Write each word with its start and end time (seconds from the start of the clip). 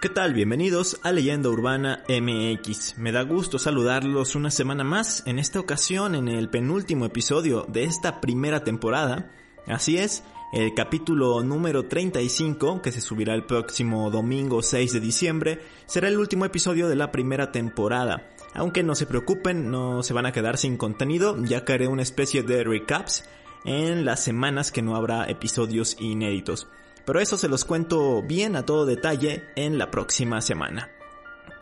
¿Qué 0.00 0.08
tal? 0.08 0.32
Bienvenidos 0.32 0.98
a 1.02 1.12
Leyenda 1.12 1.50
Urbana 1.50 2.04
MX. 2.08 2.96
Me 2.96 3.12
da 3.12 3.20
gusto 3.20 3.58
saludarlos 3.58 4.34
una 4.34 4.50
semana 4.50 4.82
más, 4.82 5.22
en 5.26 5.38
esta 5.38 5.60
ocasión 5.60 6.14
en 6.14 6.28
el 6.28 6.48
penúltimo 6.48 7.04
episodio 7.04 7.66
de 7.68 7.84
esta 7.84 8.18
primera 8.18 8.64
temporada. 8.64 9.30
Así 9.66 9.98
es, 9.98 10.24
el 10.54 10.72
capítulo 10.72 11.42
número 11.42 11.84
35, 11.84 12.80
que 12.80 12.92
se 12.92 13.02
subirá 13.02 13.34
el 13.34 13.44
próximo 13.44 14.10
domingo 14.10 14.62
6 14.62 14.94
de 14.94 15.00
diciembre, 15.00 15.60
será 15.84 16.08
el 16.08 16.16
último 16.16 16.46
episodio 16.46 16.88
de 16.88 16.96
la 16.96 17.12
primera 17.12 17.52
temporada. 17.52 18.30
Aunque 18.54 18.82
no 18.82 18.94
se 18.94 19.04
preocupen, 19.04 19.70
no 19.70 20.02
se 20.02 20.14
van 20.14 20.24
a 20.24 20.32
quedar 20.32 20.56
sin 20.56 20.78
contenido, 20.78 21.36
ya 21.44 21.66
que 21.66 21.74
haré 21.74 21.88
una 21.88 22.00
especie 22.00 22.42
de 22.42 22.64
recaps 22.64 23.28
en 23.66 24.06
las 24.06 24.24
semanas 24.24 24.72
que 24.72 24.80
no 24.80 24.96
habrá 24.96 25.26
episodios 25.26 25.98
inéditos 26.00 26.68
pero 27.10 27.18
eso 27.18 27.36
se 27.36 27.48
los 27.48 27.64
cuento 27.64 28.22
bien 28.22 28.54
a 28.54 28.64
todo 28.64 28.86
detalle 28.86 29.42
en 29.56 29.78
la 29.78 29.90
próxima 29.90 30.40
semana. 30.40 30.90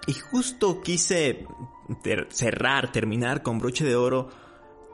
Y 0.07 0.13
justo 0.13 0.83
quise 0.83 1.47
cerrar, 2.29 2.93
terminar 2.93 3.43
con 3.43 3.59
broche 3.59 3.87
de 3.87 3.97
oro, 3.97 4.29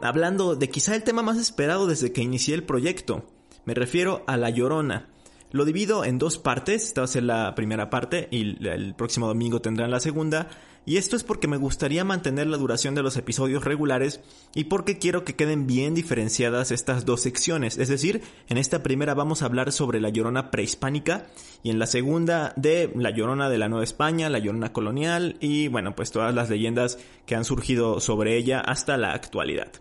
hablando 0.01 0.55
de 0.55 0.70
quizá 0.70 0.95
el 0.95 1.03
tema 1.03 1.23
más 1.23 1.39
esperado 1.39 1.89
desde 1.89 2.12
que 2.12 2.23
inicié 2.23 2.55
el 2.55 2.62
proyecto. 2.62 3.25
Me 3.64 3.75
refiero 3.75 4.23
a 4.29 4.37
La 4.37 4.48
Llorona. 4.48 5.09
Lo 5.51 5.64
divido 5.64 6.05
en 6.05 6.20
dos 6.20 6.39
partes, 6.39 6.84
esta 6.84 7.01
va 7.01 7.07
a 7.07 7.09
ser 7.09 7.25
la 7.25 7.57
primera 7.57 7.91
parte 7.91 8.29
y 8.31 8.64
el 8.64 8.95
próximo 8.95 9.27
domingo 9.27 9.61
tendrán 9.61 9.91
la 9.91 9.98
segunda. 9.98 10.51
Y 10.87 10.99
esto 10.99 11.17
es 11.17 11.25
porque 11.25 11.49
me 11.49 11.57
gustaría 11.57 12.05
mantener 12.05 12.47
la 12.47 12.59
duración 12.59 12.95
de 12.95 13.03
los 13.03 13.17
episodios 13.17 13.65
regulares 13.65 14.21
y 14.55 14.65
porque 14.65 14.99
quiero 14.99 15.25
que 15.25 15.35
queden 15.35 15.67
bien 15.67 15.95
diferenciadas 15.95 16.71
estas 16.71 17.07
dos 17.07 17.23
secciones. 17.23 17.79
Es 17.79 17.89
decir, 17.89 18.23
en 18.49 18.59
esta 18.59 18.83
primera 18.83 19.15
vamos 19.15 19.43
a 19.43 19.47
hablar 19.47 19.73
sobre 19.73 20.01
la 20.01 20.11
llorona 20.11 20.51
prehispánica 20.51 21.27
y 21.63 21.71
en 21.71 21.79
la 21.79 21.87
segunda 21.87 22.53
de 22.57 22.93
la 22.95 23.11
llorona 23.11 23.49
de 23.49 23.59
la 23.59 23.69
Nueva 23.69 23.85
España, 23.85 24.29
la 24.29 24.39
llorona 24.39 24.73
colonial 24.73 25.37
y 25.41 25.69
bueno, 25.69 25.95
pues 25.97 26.11
todas 26.11 26.35
las 26.35 26.51
leyendas 26.51 26.98
que 27.25 27.35
han 27.35 27.45
surgido 27.45 28.01
sobre 28.01 28.37
ella 28.37 28.61
hasta 28.61 28.97
la 28.98 29.13
actualidad. 29.13 29.73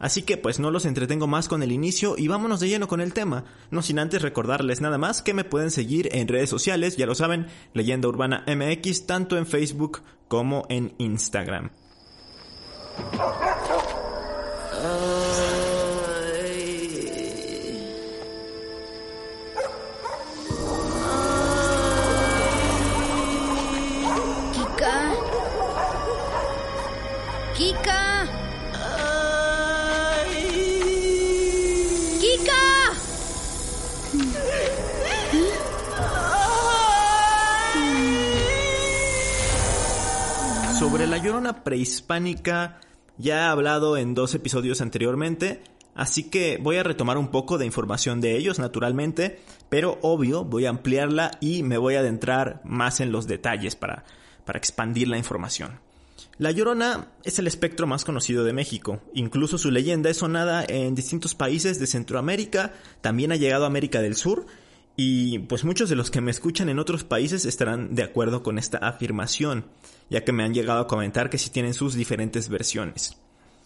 Así 0.00 0.22
que 0.22 0.38
pues 0.38 0.58
no 0.58 0.70
los 0.70 0.86
entretengo 0.86 1.26
más 1.26 1.46
con 1.46 1.62
el 1.62 1.70
inicio 1.70 2.14
y 2.16 2.26
vámonos 2.26 2.58
de 2.58 2.68
lleno 2.68 2.88
con 2.88 3.00
el 3.00 3.12
tema, 3.12 3.44
no 3.70 3.82
sin 3.82 3.98
antes 3.98 4.22
recordarles 4.22 4.80
nada 4.80 4.98
más 4.98 5.22
que 5.22 5.34
me 5.34 5.44
pueden 5.44 5.70
seguir 5.70 6.08
en 6.12 6.26
redes 6.26 6.50
sociales, 6.50 6.96
ya 6.96 7.06
lo 7.06 7.14
saben, 7.14 7.46
Leyenda 7.74 8.08
Urbana 8.08 8.44
MX, 8.48 9.06
tanto 9.06 9.36
en 9.36 9.46
Facebook 9.46 10.00
como 10.26 10.64
en 10.70 10.94
Instagram. 10.98 11.70
Sobre 40.80 41.06
la 41.06 41.18
llorona 41.18 41.62
prehispánica 41.62 42.80
ya 43.18 43.36
he 43.36 43.42
hablado 43.42 43.98
en 43.98 44.14
dos 44.14 44.34
episodios 44.34 44.80
anteriormente, 44.80 45.60
así 45.94 46.30
que 46.30 46.56
voy 46.56 46.78
a 46.78 46.82
retomar 46.82 47.18
un 47.18 47.28
poco 47.28 47.58
de 47.58 47.66
información 47.66 48.22
de 48.22 48.38
ellos 48.38 48.58
naturalmente, 48.58 49.40
pero 49.68 49.98
obvio 50.00 50.42
voy 50.42 50.64
a 50.64 50.70
ampliarla 50.70 51.32
y 51.38 51.62
me 51.64 51.76
voy 51.76 51.96
a 51.96 52.00
adentrar 52.00 52.62
más 52.64 53.00
en 53.00 53.12
los 53.12 53.26
detalles 53.26 53.76
para, 53.76 54.04
para 54.46 54.58
expandir 54.58 55.06
la 55.06 55.18
información. 55.18 55.80
La 56.38 56.50
Llorona 56.50 57.08
es 57.24 57.38
el 57.38 57.46
espectro 57.46 57.86
más 57.86 58.06
conocido 58.06 58.42
de 58.44 58.54
México. 58.54 59.02
Incluso 59.12 59.58
su 59.58 59.70
leyenda 59.70 60.08
es 60.08 60.16
sonada 60.16 60.64
en 60.66 60.94
distintos 60.94 61.34
países 61.34 61.78
de 61.78 61.88
Centroamérica, 61.88 62.72
también 63.02 63.32
ha 63.32 63.36
llegado 63.36 63.64
a 63.64 63.66
América 63.66 64.00
del 64.00 64.16
Sur 64.16 64.46
y 64.96 65.40
pues 65.40 65.62
muchos 65.62 65.90
de 65.90 65.96
los 65.96 66.10
que 66.10 66.22
me 66.22 66.30
escuchan 66.30 66.70
en 66.70 66.78
otros 66.78 67.04
países 67.04 67.44
estarán 67.44 67.94
de 67.94 68.02
acuerdo 68.02 68.42
con 68.42 68.56
esta 68.58 68.78
afirmación, 68.78 69.66
ya 70.10 70.24
que 70.24 70.32
me 70.32 70.42
han 70.42 70.52
llegado 70.52 70.80
a 70.80 70.86
comentar 70.86 71.30
que 71.30 71.38
sí 71.38 71.48
tienen 71.50 71.72
sus 71.72 71.94
diferentes 71.94 72.48
versiones. 72.48 73.16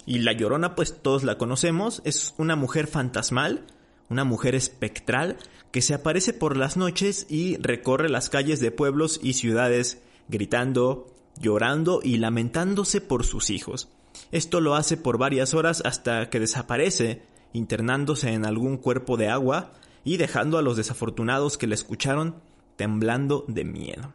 Y 0.06 0.18
la 0.18 0.32
Llorona, 0.32 0.74
pues 0.74 1.02
todos 1.02 1.24
la 1.24 1.38
conocemos, 1.38 2.02
es 2.04 2.34
una 2.36 2.54
mujer 2.54 2.86
fantasmal, 2.86 3.66
una 4.10 4.24
mujer 4.24 4.54
espectral, 4.54 5.38
que 5.72 5.82
se 5.82 5.94
aparece 5.94 6.32
por 6.32 6.56
las 6.56 6.76
noches 6.76 7.26
y 7.28 7.56
recorre 7.56 8.08
las 8.08 8.28
calles 8.28 8.60
de 8.60 8.70
pueblos 8.70 9.18
y 9.22 9.32
ciudades 9.32 10.02
gritando, 10.28 11.06
llorando 11.40 12.00
y 12.02 12.18
lamentándose 12.18 13.00
por 13.00 13.24
sus 13.24 13.50
hijos. 13.50 13.88
Esto 14.30 14.60
lo 14.60 14.74
hace 14.74 14.96
por 14.96 15.18
varias 15.18 15.54
horas 15.54 15.82
hasta 15.84 16.30
que 16.30 16.38
desaparece, 16.38 17.22
internándose 17.52 18.32
en 18.32 18.44
algún 18.44 18.76
cuerpo 18.76 19.16
de 19.16 19.28
agua, 19.28 19.72
y 20.04 20.18
dejando 20.18 20.58
a 20.58 20.62
los 20.62 20.76
desafortunados 20.76 21.56
que 21.56 21.66
la 21.66 21.74
escucharon 21.74 22.36
temblando 22.76 23.44
de 23.48 23.64
miedo. 23.64 24.12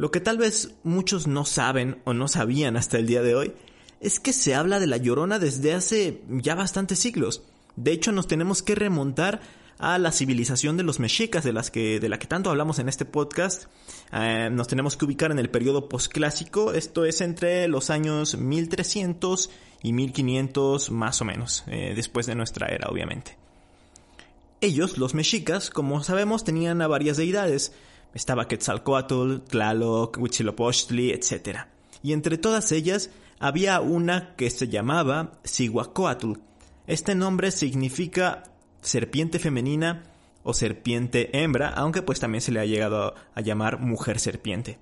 Lo 0.00 0.10
que 0.10 0.20
tal 0.20 0.38
vez 0.38 0.70
muchos 0.82 1.26
no 1.26 1.44
saben 1.44 2.00
o 2.04 2.14
no 2.14 2.26
sabían 2.26 2.78
hasta 2.78 2.96
el 2.96 3.06
día 3.06 3.20
de 3.20 3.34
hoy 3.34 3.52
es 4.00 4.18
que 4.18 4.32
se 4.32 4.54
habla 4.54 4.80
de 4.80 4.86
la 4.86 4.96
llorona 4.96 5.38
desde 5.38 5.74
hace 5.74 6.22
ya 6.26 6.54
bastantes 6.54 7.00
siglos. 7.00 7.42
De 7.76 7.92
hecho, 7.92 8.10
nos 8.10 8.26
tenemos 8.26 8.62
que 8.62 8.74
remontar 8.74 9.42
a 9.76 9.98
la 9.98 10.10
civilización 10.10 10.78
de 10.78 10.84
los 10.84 11.00
mexicas 11.00 11.44
de, 11.44 11.52
las 11.52 11.70
que, 11.70 12.00
de 12.00 12.08
la 12.08 12.18
que 12.18 12.26
tanto 12.26 12.48
hablamos 12.48 12.78
en 12.78 12.88
este 12.88 13.04
podcast. 13.04 13.64
Eh, 14.10 14.48
nos 14.50 14.68
tenemos 14.68 14.96
que 14.96 15.04
ubicar 15.04 15.32
en 15.32 15.38
el 15.38 15.50
periodo 15.50 15.90
posclásico, 15.90 16.72
esto 16.72 17.04
es 17.04 17.20
entre 17.20 17.68
los 17.68 17.90
años 17.90 18.38
1300 18.38 19.50
y 19.82 19.92
1500 19.92 20.92
más 20.92 21.20
o 21.20 21.26
menos, 21.26 21.64
eh, 21.66 21.92
después 21.94 22.24
de 22.24 22.36
nuestra 22.36 22.68
era 22.68 22.88
obviamente. 22.88 23.36
Ellos, 24.62 24.96
los 24.96 25.12
mexicas, 25.12 25.68
como 25.68 26.02
sabemos, 26.02 26.42
tenían 26.42 26.80
a 26.80 26.88
varias 26.88 27.18
deidades. 27.18 27.74
Estaba 28.14 28.48
Quetzalcoatl, 28.48 29.38
Tlaloc, 29.48 30.18
Huitzilopochtli, 30.18 31.10
etc. 31.12 31.66
Y 32.02 32.12
entre 32.12 32.38
todas 32.38 32.72
ellas 32.72 33.10
había 33.38 33.80
una 33.80 34.34
que 34.36 34.50
se 34.50 34.68
llamaba 34.68 35.32
Cihuacóatl. 35.44 36.34
Este 36.86 37.14
nombre 37.14 37.50
significa 37.50 38.44
serpiente 38.80 39.38
femenina 39.38 40.04
o 40.42 40.54
serpiente 40.54 41.30
hembra, 41.38 41.68
aunque 41.68 42.02
pues 42.02 42.20
también 42.20 42.42
se 42.42 42.52
le 42.52 42.60
ha 42.60 42.64
llegado 42.64 43.14
a 43.34 43.40
llamar 43.40 43.78
mujer 43.78 44.18
serpiente. 44.18 44.78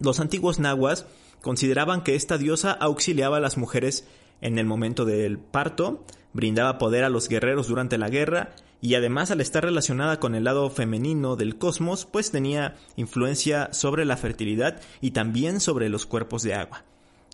Los 0.00 0.20
antiguos 0.20 0.58
nahuas 0.58 1.06
consideraban 1.40 2.02
que 2.02 2.14
esta 2.14 2.38
diosa 2.38 2.72
auxiliaba 2.72 3.38
a 3.38 3.40
las 3.40 3.56
mujeres 3.56 4.06
en 4.40 4.58
el 4.58 4.66
momento 4.66 5.04
del 5.04 5.38
parto, 5.38 6.04
brindaba 6.32 6.78
poder 6.78 7.04
a 7.04 7.08
los 7.08 7.28
guerreros 7.28 7.68
durante 7.68 7.98
la 7.98 8.10
guerra 8.10 8.54
y 8.80 8.94
además 8.94 9.30
al 9.30 9.40
estar 9.40 9.64
relacionada 9.64 10.20
con 10.20 10.34
el 10.34 10.44
lado 10.44 10.68
femenino 10.70 11.36
del 11.36 11.58
cosmos, 11.58 12.04
pues 12.06 12.30
tenía 12.30 12.76
influencia 12.96 13.72
sobre 13.72 14.04
la 14.04 14.16
fertilidad 14.16 14.80
y 15.00 15.12
también 15.12 15.60
sobre 15.60 15.88
los 15.88 16.06
cuerpos 16.06 16.42
de 16.42 16.54
agua. 16.54 16.84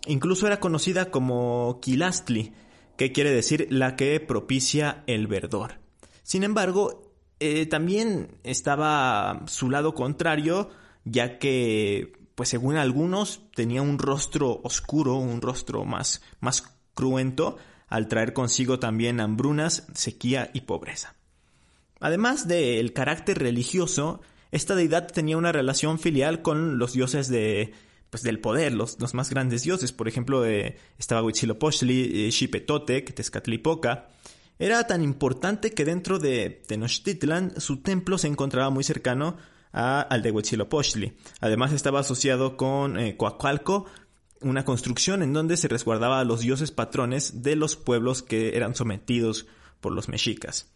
Incluso 0.07 0.47
era 0.47 0.61
conocida 0.61 1.11
como 1.11 1.79
Quilastli, 1.81 2.53
que 2.97 3.13
quiere 3.13 3.31
decir 3.31 3.67
la 3.71 3.97
que 3.97 4.19
propicia 4.21 5.03
el 5.07 5.27
verdor. 5.27 5.79
Sin 6.23 6.45
embargo, 6.45 7.13
eh, 7.41 7.67
también 7.67 8.39
estaba 8.45 9.43
su 9.47 9.69
lado 9.69 9.95
contrario, 9.95 10.71
ya 11.05 11.39
que, 11.39 12.13
pues 12.35 12.49
según 12.49 12.77
algunos, 12.77 13.43
tenía 13.55 13.83
un 13.83 13.99
rostro 13.99 14.61
oscuro, 14.63 15.17
un 15.17 15.41
rostro 15.41 15.85
más, 15.85 16.23
más 16.41 16.63
cruento, 16.95 17.57
al 17.89 18.09
traer 18.09 18.33
consigo 18.33 18.79
también 18.79 19.21
hambrunas, 19.21 19.87
sequía 19.95 20.51
y 20.55 20.63
pobreza. 20.63 21.15
Además 22.01 22.49
del 22.49 22.93
carácter 22.93 23.39
religioso, 23.39 24.21
esta 24.51 24.75
deidad 24.75 25.07
tenía 25.11 25.37
una 25.37 25.53
relación 25.53 25.99
filial 25.99 26.43
con 26.43 26.79
los 26.79 26.93
dioses 26.93 27.29
de, 27.29 27.73
pues, 28.11 28.23
del 28.23 28.41
poder, 28.41 28.75
los, 28.75 29.01
los 29.01 29.15
más 29.15 29.31
grandes 29.31 29.63
dioses. 29.63 29.93
Por 29.93 30.09
ejemplo, 30.09 30.45
eh, 30.45 30.77
estaba 30.99 31.23
Huitzilopochtli, 31.23 32.27
eh, 32.27 32.31
Xipetotec, 32.33 33.15
Tezcatlipoca. 33.15 34.09
Era 34.59 34.87
tan 34.87 35.03
importante 35.03 35.73
que 35.73 35.85
dentro 35.85 36.19
de 36.19 36.63
Tenochtitlan 36.67 37.61
su 37.61 37.79
templo 37.79 38.19
se 38.19 38.29
encontraba 38.29 38.69
muy 38.69 38.85
cercano 38.85 39.37
a, 39.73 40.03
al 40.03 40.23
de 40.23 40.31
Huitzilopochtli. 40.31 41.15
Además 41.41 41.73
estaba 41.73 42.01
asociado 42.01 42.57
con 42.57 42.99
eh, 42.99 43.17
una 44.43 44.65
construcción 44.65 45.23
en 45.23 45.33
donde 45.33 45.57
se 45.57 45.69
resguardaba 45.69 46.21
a 46.21 46.25
los 46.25 46.41
dioses 46.41 46.71
patrones 46.71 47.43
de 47.43 47.57
los 47.57 47.77
pueblos 47.77 48.23
que 48.23 48.57
eran 48.57 48.75
sometidos 48.75 49.47
por 49.81 49.93
los 49.93 50.09
mexicas. 50.09 50.69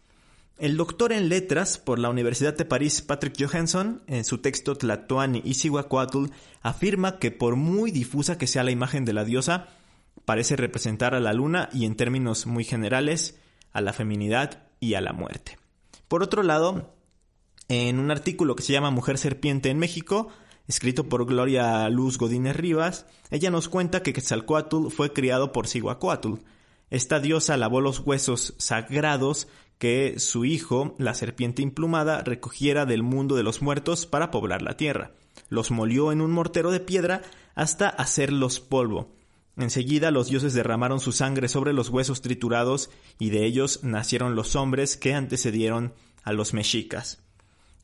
El 0.57 0.75
doctor 0.75 1.11
en 1.11 1.29
letras 1.29 1.77
por 1.77 1.99
la 1.99 2.09
Universidad 2.09 2.57
de 2.57 2.65
París, 2.65 3.03
Patrick 3.03 3.35
Johansson, 3.39 4.01
en 4.07 4.25
su 4.25 4.39
texto 4.39 4.75
Tlatoani 4.75 5.41
y 5.45 5.53
Cihuacóatl, 5.53 6.31
afirma 6.63 7.19
que 7.19 7.29
por 7.29 7.55
muy 7.55 7.91
difusa 7.91 8.39
que 8.39 8.47
sea 8.47 8.63
la 8.63 8.71
imagen 8.71 9.05
de 9.05 9.13
la 9.13 9.23
diosa, 9.23 9.67
parece 10.25 10.55
representar 10.55 11.13
a 11.13 11.19
la 11.19 11.33
luna 11.33 11.69
y 11.71 11.85
en 11.85 11.95
términos 11.95 12.47
muy 12.47 12.63
generales, 12.63 13.39
a 13.71 13.81
la 13.81 13.93
feminidad 13.93 14.63
y 14.79 14.95
a 14.95 15.01
la 15.01 15.13
muerte. 15.13 15.59
Por 16.07 16.23
otro 16.23 16.41
lado, 16.41 16.95
en 17.69 17.99
un 17.99 18.09
artículo 18.09 18.55
que 18.55 18.63
se 18.63 18.73
llama 18.73 18.89
Mujer 18.89 19.19
Serpiente 19.19 19.69
en 19.69 19.77
México, 19.77 20.29
escrito 20.67 21.07
por 21.07 21.25
Gloria 21.25 21.87
Luz 21.89 22.17
Godínez 22.17 22.55
Rivas, 22.55 23.05
ella 23.31 23.51
nos 23.51 23.69
cuenta 23.69 24.03
que 24.03 24.13
Quetzalcoatl 24.13 24.89
fue 24.89 25.13
criado 25.13 25.51
por 25.51 25.67
Cihuacóatl. 25.67 26.35
Esta 26.89 27.19
diosa 27.19 27.57
lavó 27.57 27.81
los 27.81 27.99
huesos 27.99 28.53
sagrados 28.57 29.47
que 29.77 30.19
su 30.19 30.45
hijo, 30.45 30.95
la 30.97 31.13
serpiente 31.13 31.61
implumada, 31.61 32.21
recogiera 32.21 32.85
del 32.85 33.03
mundo 33.03 33.35
de 33.35 33.43
los 33.43 33.61
muertos 33.61 34.05
para 34.05 34.31
poblar 34.31 34.61
la 34.61 34.77
tierra. 34.77 35.11
Los 35.49 35.71
molió 35.71 36.11
en 36.11 36.21
un 36.21 36.31
mortero 36.31 36.71
de 36.71 36.79
piedra 36.79 37.21
hasta 37.55 37.89
hacerlos 37.89 38.59
polvo. 38.59 39.13
Enseguida 39.55 40.11
los 40.11 40.27
dioses 40.27 40.53
derramaron 40.53 40.99
su 40.99 41.11
sangre 41.11 41.47
sobre 41.47 41.73
los 41.73 41.89
huesos 41.89 42.21
triturados 42.21 42.89
y 43.17 43.29
de 43.31 43.45
ellos 43.45 43.83
nacieron 43.83 44.35
los 44.35 44.55
hombres 44.55 44.97
que 44.97 45.13
antecedieron 45.13 45.93
a 46.23 46.33
los 46.33 46.53
mexicas. 46.53 47.19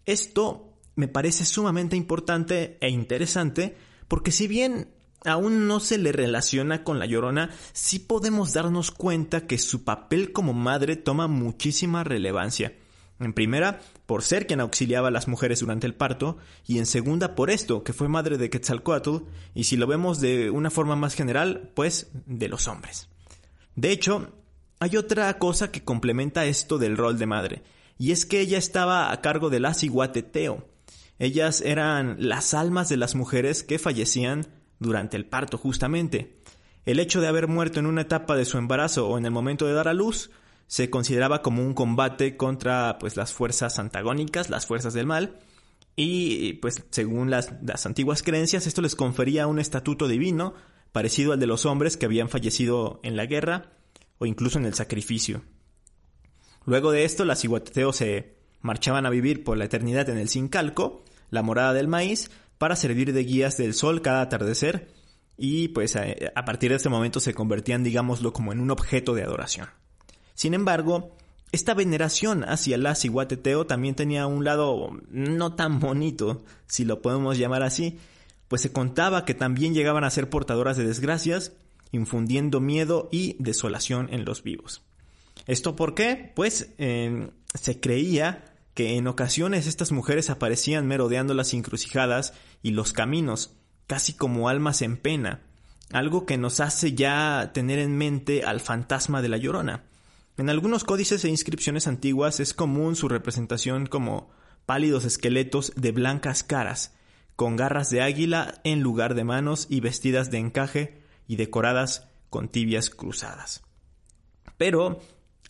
Esto 0.05 0.72
me 0.95 1.07
parece 1.07 1.45
sumamente 1.45 1.95
importante 1.95 2.77
e 2.81 2.89
interesante 2.89 3.75
porque 4.07 4.31
si 4.31 4.47
bien 4.47 4.89
aún 5.25 5.67
no 5.67 5.79
se 5.79 5.97
le 5.97 6.11
relaciona 6.11 6.83
con 6.83 6.99
la 6.99 7.05
llorona, 7.05 7.49
sí 7.71 7.99
podemos 7.99 8.53
darnos 8.53 8.91
cuenta 8.91 9.47
que 9.47 9.57
su 9.57 9.83
papel 9.83 10.31
como 10.31 10.53
madre 10.53 10.95
toma 10.95 11.27
muchísima 11.27 12.03
relevancia. 12.03 12.73
En 13.19 13.33
primera, 13.33 13.79
por 14.05 14.23
ser 14.23 14.47
quien 14.47 14.59
auxiliaba 14.59 15.07
a 15.07 15.11
las 15.11 15.27
mujeres 15.27 15.61
durante 15.61 15.87
el 15.87 15.95
parto, 15.95 16.37
y 16.65 16.79
en 16.79 16.85
segunda, 16.85 17.35
por 17.35 17.49
esto, 17.49 17.83
que 17.83 17.93
fue 17.93 18.09
madre 18.09 18.37
de 18.37 18.49
Quetzalcoatl, 18.49 19.23
y 19.53 19.63
si 19.63 19.77
lo 19.77 19.87
vemos 19.87 20.19
de 20.19 20.49
una 20.49 20.69
forma 20.69 20.95
más 20.95 21.13
general, 21.13 21.71
pues 21.73 22.11
de 22.25 22.49
los 22.49 22.67
hombres. 22.67 23.07
De 23.75 23.91
hecho, 23.91 24.33
hay 24.79 24.97
otra 24.97 25.37
cosa 25.37 25.71
que 25.71 25.83
complementa 25.83 26.45
esto 26.45 26.77
del 26.77 26.97
rol 26.97 27.17
de 27.17 27.25
madre, 27.25 27.63
y 27.97 28.11
es 28.11 28.25
que 28.25 28.41
ella 28.41 28.57
estaba 28.57 29.11
a 29.11 29.21
cargo 29.21 29.49
del 29.49 29.65
Asiguateteo. 29.65 30.67
Ellas 31.23 31.61
eran 31.61 32.17
las 32.19 32.53
almas 32.53 32.89
de 32.89 32.97
las 32.97 33.15
mujeres 33.15 33.63
que 33.63 33.79
fallecían 33.79 34.45
durante 34.79 35.15
el 35.15 35.25
parto 35.25 35.57
justamente. 35.57 36.35
El 36.83 36.99
hecho 36.99 37.21
de 37.21 37.29
haber 37.29 37.47
muerto 37.47 37.79
en 37.79 37.85
una 37.85 38.01
etapa 38.01 38.35
de 38.35 38.43
su 38.43 38.57
embarazo 38.57 39.07
o 39.07 39.17
en 39.17 39.25
el 39.25 39.31
momento 39.31 39.65
de 39.65 39.71
dar 39.71 39.87
a 39.87 39.93
luz 39.93 40.31
se 40.67 40.89
consideraba 40.89 41.41
como 41.41 41.65
un 41.65 41.75
combate 41.75 42.35
contra 42.35 42.97
pues 42.99 43.15
las 43.15 43.31
fuerzas 43.31 43.79
antagónicas, 43.79 44.49
las 44.49 44.65
fuerzas 44.65 44.93
del 44.93 45.05
mal, 45.05 45.39
y 45.95 46.55
pues 46.55 46.83
según 46.89 47.29
las, 47.29 47.53
las 47.63 47.85
antiguas 47.85 48.21
creencias 48.21 48.67
esto 48.67 48.81
les 48.81 48.97
confería 48.97 49.47
un 49.47 49.59
estatuto 49.59 50.09
divino 50.09 50.55
parecido 50.91 51.31
al 51.31 51.39
de 51.39 51.47
los 51.47 51.65
hombres 51.65 51.95
que 51.95 52.05
habían 52.05 52.27
fallecido 52.27 52.99
en 53.01 53.15
la 53.15 53.27
guerra 53.27 53.71
o 54.17 54.25
incluso 54.25 54.59
en 54.59 54.65
el 54.65 54.73
sacrificio. 54.73 55.41
Luego 56.65 56.91
de 56.91 57.05
esto, 57.05 57.23
las 57.23 57.45
iguateteos 57.45 57.95
se 57.95 58.43
marchaban 58.59 59.05
a 59.05 59.09
vivir 59.09 59.45
por 59.45 59.57
la 59.57 59.65
eternidad 59.65 60.09
en 60.09 60.17
el 60.17 60.27
Sincalco, 60.27 61.02
la 61.33 61.41
morada 61.41 61.73
del 61.73 61.87
maíz, 61.87 62.29
para 62.57 62.75
servir 62.75 63.11
de 63.11 63.23
guías 63.23 63.57
del 63.57 63.73
sol 63.73 64.01
cada 64.01 64.21
atardecer 64.21 64.93
y 65.35 65.69
pues 65.69 65.95
a, 65.95 66.45
partir 66.45 66.69
de 66.69 66.77
este 66.77 66.89
momento 66.89 67.19
se 67.19 67.33
convertían, 67.33 67.83
digámoslo, 67.83 68.33
como 68.33 68.53
en 68.53 68.59
un 68.59 68.71
objeto 68.71 69.15
de 69.15 69.23
adoración. 69.23 69.67
Sin 70.35 70.53
embargo, 70.53 71.15
esta 71.51 71.73
veneración 71.73 72.43
hacia 72.43 72.77
la 72.77 72.95
Ciguateteo 72.95 73.65
también 73.65 73.95
tenía 73.95 74.27
un 74.27 74.45
lado 74.45 74.91
no 75.09 75.55
tan 75.55 75.79
bonito, 75.79 76.43
si 76.67 76.85
lo 76.85 77.01
podemos 77.01 77.37
llamar 77.37 77.63
así, 77.63 77.97
pues 78.47 78.61
se 78.61 78.71
contaba 78.71 79.25
que 79.25 79.33
también 79.33 79.73
llegaban 79.73 80.03
a 80.03 80.11
ser 80.11 80.29
portadoras 80.29 80.77
de 80.77 80.85
desgracias, 80.85 81.53
infundiendo 81.91 82.59
miedo 82.59 83.09
y 83.11 83.35
desolación 83.39 84.09
en 84.11 84.25
los 84.25 84.43
vivos. 84.43 84.83
¿Esto 85.47 85.75
por 85.75 85.95
qué? 85.95 86.31
Pues 86.35 86.73
eh, 86.77 87.29
se 87.59 87.79
creía 87.79 88.52
que 88.73 88.97
en 88.97 89.07
ocasiones 89.07 89.67
estas 89.67 89.91
mujeres 89.91 90.29
aparecían 90.29 90.87
merodeando 90.87 91.33
las 91.33 91.53
encrucijadas 91.53 92.33
y 92.61 92.71
los 92.71 92.93
caminos, 92.93 93.55
casi 93.87 94.13
como 94.13 94.49
almas 94.49 94.81
en 94.81 94.97
pena, 94.97 95.41
algo 95.91 96.25
que 96.25 96.37
nos 96.37 96.59
hace 96.59 96.93
ya 96.93 97.51
tener 97.53 97.79
en 97.79 97.97
mente 97.97 98.43
al 98.43 98.59
fantasma 98.59 99.21
de 99.21 99.29
la 99.29 99.37
llorona. 99.37 99.83
En 100.37 100.49
algunos 100.49 100.83
códices 100.83 101.23
e 101.23 101.29
inscripciones 101.29 101.85
antiguas 101.85 102.39
es 102.39 102.55
común 102.55 102.95
su 102.95 103.07
representación 103.07 103.85
como 103.85 104.31
pálidos 104.65 105.05
esqueletos 105.05 105.73
de 105.75 105.91
blancas 105.91 106.43
caras, 106.43 106.95
con 107.35 107.55
garras 107.55 107.91
de 107.91 108.01
águila 108.01 108.59
en 108.63 108.81
lugar 108.81 109.13
de 109.13 109.23
manos 109.23 109.67
y 109.69 109.81
vestidas 109.81 110.31
de 110.31 110.39
encaje 110.39 111.01
y 111.27 111.35
decoradas 111.35 112.09
con 112.31 112.47
tibias 112.49 112.89
cruzadas. 112.89 113.63
Pero, 114.57 114.99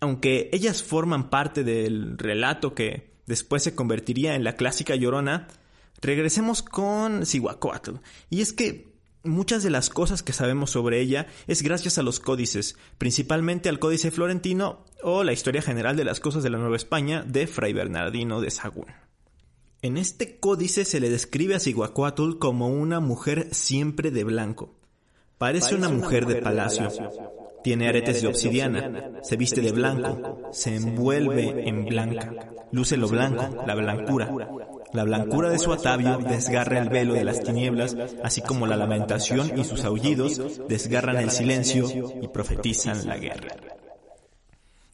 aunque 0.01 0.49
ellas 0.51 0.83
forman 0.83 1.29
parte 1.29 1.63
del 1.63 2.17
relato 2.17 2.73
que 2.73 3.12
después 3.25 3.63
se 3.63 3.75
convertiría 3.75 4.35
en 4.35 4.43
la 4.43 4.55
clásica 4.55 4.95
llorona, 4.95 5.47
regresemos 6.01 6.61
con 6.61 7.25
Cihuacóatl. 7.25 7.95
Y 8.29 8.41
es 8.41 8.53
que 8.53 8.93
muchas 9.23 9.63
de 9.63 9.69
las 9.69 9.89
cosas 9.89 10.21
que 10.23 10.33
sabemos 10.33 10.71
sobre 10.71 10.99
ella 10.99 11.27
es 11.47 11.61
gracias 11.61 11.97
a 11.97 12.03
los 12.03 12.19
códices, 12.19 12.75
principalmente 12.97 13.69
al 13.69 13.79
Códice 13.79 14.11
Florentino 14.11 14.85
o 15.01 15.23
la 15.23 15.33
historia 15.33 15.61
general 15.61 15.95
de 15.95 16.03
las 16.03 16.19
cosas 16.19 16.43
de 16.43 16.49
la 16.49 16.57
Nueva 16.57 16.75
España 16.75 17.23
de 17.23 17.47
Fray 17.47 17.73
Bernardino 17.73 18.41
de 18.41 18.51
Sagún. 18.51 18.87
En 19.81 19.97
este 19.97 20.39
códice 20.39 20.85
se 20.85 21.01
le 21.01 21.09
describe 21.09 21.55
a 21.55 21.59
Cihuacóatl 21.59 22.37
como 22.39 22.69
una 22.69 23.01
mujer 23.01 23.49
siempre 23.51 24.11
de 24.11 24.23
blanco. 24.23 24.75
Parece, 25.37 25.75
una, 25.75 25.89
mujer, 25.89 26.25
de 26.25 26.35
palacio. 26.35 26.89
Tiene 27.63 27.87
aretes 27.87 28.21
de 28.21 28.27
obsidiana, 28.27 29.11
se 29.23 29.37
viste 29.37 29.61
de 29.61 29.71
blanco, 29.71 30.49
se 30.51 30.75
envuelve 30.75 31.67
en 31.67 31.85
blanca, 31.85 32.33
luce 32.71 32.97
lo 32.97 33.07
blanco, 33.07 33.63
la 33.65 33.75
blancura. 33.75 34.29
La 34.93 35.03
blancura 35.03 35.49
de 35.49 35.57
su 35.57 35.73
atavio 35.73 36.19
desgarra 36.19 36.79
el 36.79 36.89
velo 36.89 37.13
de 37.15 37.23
las 37.23 37.41
tinieblas, 37.41 37.95
así 38.23 38.41
como 38.41 38.67
la 38.67 38.77
lamentación 38.77 39.57
y 39.57 39.63
sus 39.63 39.85
aullidos 39.85 40.39
desgarran 40.67 41.17
el 41.17 41.31
silencio 41.31 41.87
y 42.21 42.27
profetizan 42.27 43.07
la 43.07 43.17
guerra. 43.17 43.55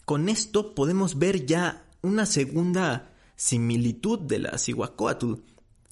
Con 0.06 0.30
esto 0.30 0.74
podemos 0.74 1.20
ver 1.20 1.46
ya 1.46 1.86
una 2.02 2.26
segunda 2.26 3.12
similitud 3.36 4.20
de 4.20 4.40
la 4.40 4.58
Cihuacóatl 4.58 5.34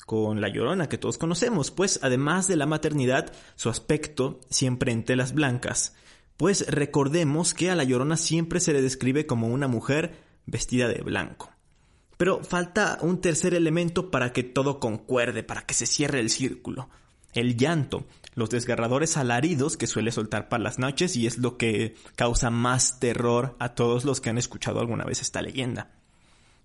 con 0.06 0.40
la 0.40 0.48
llorona 0.48 0.88
que 0.88 0.98
todos 0.98 1.18
conocemos, 1.18 1.70
pues 1.70 2.00
además 2.02 2.48
de 2.48 2.56
la 2.56 2.66
maternidad, 2.66 3.34
su 3.56 3.70
aspecto 3.70 4.40
siempre 4.50 4.94
en 4.94 5.04
telas 5.04 5.34
blancas, 5.34 5.96
pues 6.38 6.68
recordemos 6.68 7.54
que 7.56 7.72
a 7.72 7.76
la 7.76 7.84
Llorona 7.84 8.16
siempre 8.16 8.60
se 8.60 8.72
le 8.72 8.82
describe 8.82 9.26
como 9.26 9.48
una 9.48 9.68
mujer 9.68 10.24
vestida 10.46 10.88
de 10.88 11.02
blanco. 11.02 11.52
Pero 12.18 12.44
falta 12.44 13.00
un 13.02 13.22
tercer 13.22 13.54
elemento 13.54 14.10
para 14.12 14.34
que 14.34 14.44
todo 14.44 14.80
concuerde, 14.80 15.44
para 15.44 15.64
que 15.64 15.74
se 15.74 15.88
cierre 15.88 16.20
el 16.20 16.30
círculo. 16.30 16.90
El 17.34 17.58
llanto, 17.58 18.06
los 18.34 18.50
desgarradores 18.50 19.18
alaridos 19.18 19.78
que 19.78 19.86
suele 19.86 20.12
soltar 20.12 20.48
para 20.48 20.64
las 20.64 20.80
noches 20.80 21.16
y 21.16 21.28
es 21.28 21.40
lo 21.40 21.58
que 21.58 21.96
causa 22.16 22.50
más 22.50 23.00
terror 23.00 23.56
a 23.60 23.76
todos 23.76 24.06
los 24.06 24.22
que 24.22 24.30
han 24.30 24.38
escuchado 24.38 24.80
alguna 24.80 25.06
vez 25.06 25.22
esta 25.22 25.42
leyenda. 25.42 25.92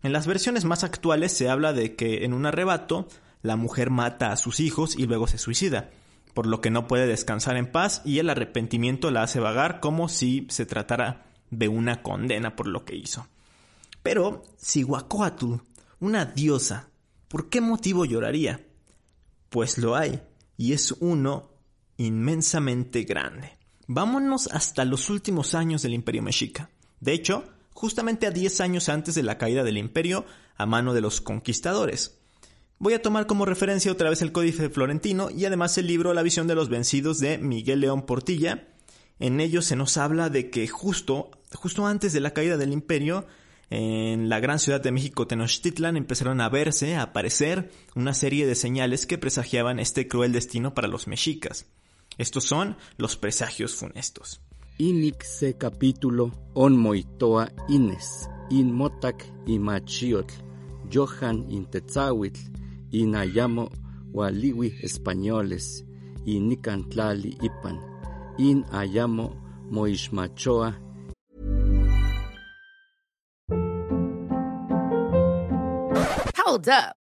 En 0.03 0.13
las 0.13 0.27
versiones 0.27 0.65
más 0.65 0.85
actuales 0.85 1.33
se 1.33 1.49
habla 1.49 1.73
de 1.73 1.95
que 1.95 2.25
en 2.25 2.33
un 2.33 2.47
arrebato 2.47 3.09
la 3.43 3.57
mujer 3.57 3.91
mata 3.91 4.33
a 4.33 4.37
sus 4.37 4.61
hijos 4.61 4.97
y 4.97 5.07
luego 5.07 5.27
se 5.27 5.39
suicida 5.39 5.91
por 6.35 6.47
lo 6.47 6.61
que 6.61 6.71
no 6.71 6.87
puede 6.87 7.07
descansar 7.07 7.57
en 7.57 7.71
paz 7.71 8.03
y 8.05 8.19
el 8.19 8.31
arrepentimiento 8.31 9.11
la 9.11 9.23
hace 9.23 9.41
vagar 9.41 9.81
como 9.81 10.09
si 10.09 10.47
se 10.51 10.67
tratara 10.67 11.27
de 11.51 11.69
una 11.69 12.03
condena 12.03 12.57
por 12.57 12.67
lo 12.67 12.85
que 12.85 12.97
hizo. 12.97 13.27
Pero 14.03 14.43
si 14.57 14.85
Huacoatl, 14.85 15.55
una 16.01 16.25
diosa, 16.25 16.89
¿por 17.29 17.49
qué 17.49 17.61
motivo 17.61 18.05
lloraría? 18.05 18.67
Pues 19.49 19.79
lo 19.79 19.95
hay, 19.95 20.23
y 20.57 20.73
es 20.73 20.93
uno 21.01 21.51
inmensamente 21.99 23.05
grande. 23.05 23.59
Vámonos 23.87 24.49
hasta 24.49 24.85
los 24.85 25.11
últimos 25.11 25.55
años 25.55 25.83
del 25.83 25.95
Imperio 25.95 26.23
Mexica. 26.23 26.71
De 27.01 27.13
hecho, 27.13 27.45
justamente 27.75 28.27
a 28.27 28.31
10 28.31 28.61
años 28.61 28.89
antes 28.89 29.15
de 29.15 29.23
la 29.23 29.39
caída 29.39 29.65
del 29.65 29.77
imperio 29.77 30.25
a 30.57 30.67
mano 30.67 30.95
de 30.95 31.01
los 31.01 31.21
conquistadores. 31.21 32.19
Voy 32.83 32.95
a 32.95 33.01
tomar 33.01 33.29
como 33.29 33.45
referencia 33.45 33.93
otra 33.93 34.11
vez 34.11 34.23
el 34.23 34.33
Códice 34.33 34.69
Florentino 34.69 35.31
y 35.31 35.45
además 35.45 35.79
el 35.79 35.87
libro 35.87 36.15
La 36.15 36.25
visión 36.25 36.49
de 36.49 36.57
los 36.57 36.69
vencidos 36.69 37.21
de 37.21 37.39
Miguel 37.39 37.79
León 37.79 38.07
Portilla. 38.07 38.67
En 39.21 39.39
ello 39.39 39.63
se 39.63 39.77
nos 39.77 39.97
habla 39.99 40.31
de 40.31 40.51
que 40.51 40.67
justo, 40.67 41.31
justo 41.55 41.87
antes 41.87 42.13
de 42.13 42.19
la 42.19 42.33
caída 42.33 42.57
del 42.57 42.73
imperio, 42.73 43.25
en 43.71 44.29
la 44.29 44.41
gran 44.41 44.59
ciudad 44.59 44.81
de 44.81 44.91
México 44.91 45.29
Tenochtitlan 45.29 45.97
empezaron 45.97 46.41
a 46.41 46.49
verse, 46.49 46.97
a 46.97 47.03
aparecer 47.03 47.71
una 47.95 48.15
serie 48.15 48.49
de 48.49 48.57
señales 48.57 49.07
que 49.07 49.17
presagiaban 49.17 49.79
este 49.79 50.09
cruel 50.09 50.33
destino 50.33 50.75
para 50.75 50.89
los 50.89 51.07
mexicas. 51.07 51.67
Estos 52.19 52.43
son 52.43 52.77
los 52.97 53.17
presagios 53.17 53.77
funestos. 53.77 54.41
Inik 54.79 55.23
se 55.23 55.57
capítulo 55.57 56.33
on 56.55 56.77
moitoa 56.77 57.49
ines, 57.69 58.29
in 58.51 58.73
motak 58.73 59.25
imachiotl, 59.47 60.35
Johan 60.93 61.47
inayamo 62.93 63.71
waliwi 64.15 64.75
españoles, 64.83 65.85
inicantlali 66.25 67.37
ipan, 67.43 67.79
in 68.39 68.65
ayamo 68.73 69.37
moishmachoa 69.71 70.75
Hold 76.37 76.69
up. 76.69 77.02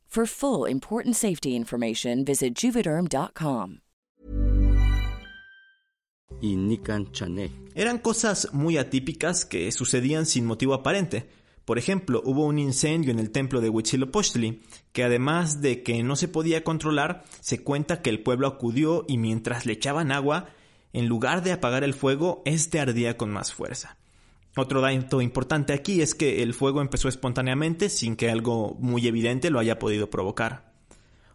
For 0.13 0.27
full 0.27 0.69
important 0.69 1.15
safety 1.15 1.55
information, 1.55 2.25
visit 2.25 2.53
juvederm.com. 2.53 3.79
inican 6.41 7.13
chané. 7.13 7.49
Eran 7.75 7.99
cosas 7.99 8.49
muy 8.51 8.77
atípicas 8.77 9.45
que 9.45 9.71
sucedían 9.71 10.25
sin 10.25 10.45
motivo 10.45 10.73
aparente. 10.73 11.29
Por 11.63 11.77
ejemplo, 11.77 12.21
hubo 12.25 12.45
un 12.45 12.59
incendio 12.59 13.11
en 13.11 13.19
el 13.19 13.31
templo 13.31 13.61
de 13.61 13.69
Huitzilopochtli, 13.69 14.61
que 14.91 15.05
además 15.05 15.61
de 15.61 15.81
que 15.81 16.03
no 16.03 16.17
se 16.17 16.27
podía 16.27 16.65
controlar, 16.65 17.23
se 17.39 17.63
cuenta 17.63 18.01
que 18.01 18.09
el 18.09 18.21
pueblo 18.21 18.47
acudió 18.47 19.05
y 19.07 19.17
mientras 19.17 19.65
le 19.65 19.71
echaban 19.71 20.11
agua, 20.11 20.49
en 20.91 21.07
lugar 21.07 21.41
de 21.41 21.53
apagar 21.53 21.85
el 21.85 21.93
fuego, 21.93 22.41
este 22.43 22.81
ardía 22.81 23.15
con 23.15 23.31
más 23.31 23.53
fuerza. 23.53 24.00
Otro 24.55 24.81
dato 24.81 25.21
importante 25.21 25.73
aquí 25.73 26.01
es 26.01 26.13
que 26.13 26.43
el 26.43 26.53
fuego 26.53 26.81
empezó 26.81 27.07
espontáneamente 27.07 27.89
sin 27.89 28.15
que 28.15 28.29
algo 28.29 28.75
muy 28.79 29.07
evidente 29.07 29.49
lo 29.49 29.59
haya 29.59 29.79
podido 29.79 30.09
provocar. 30.09 30.73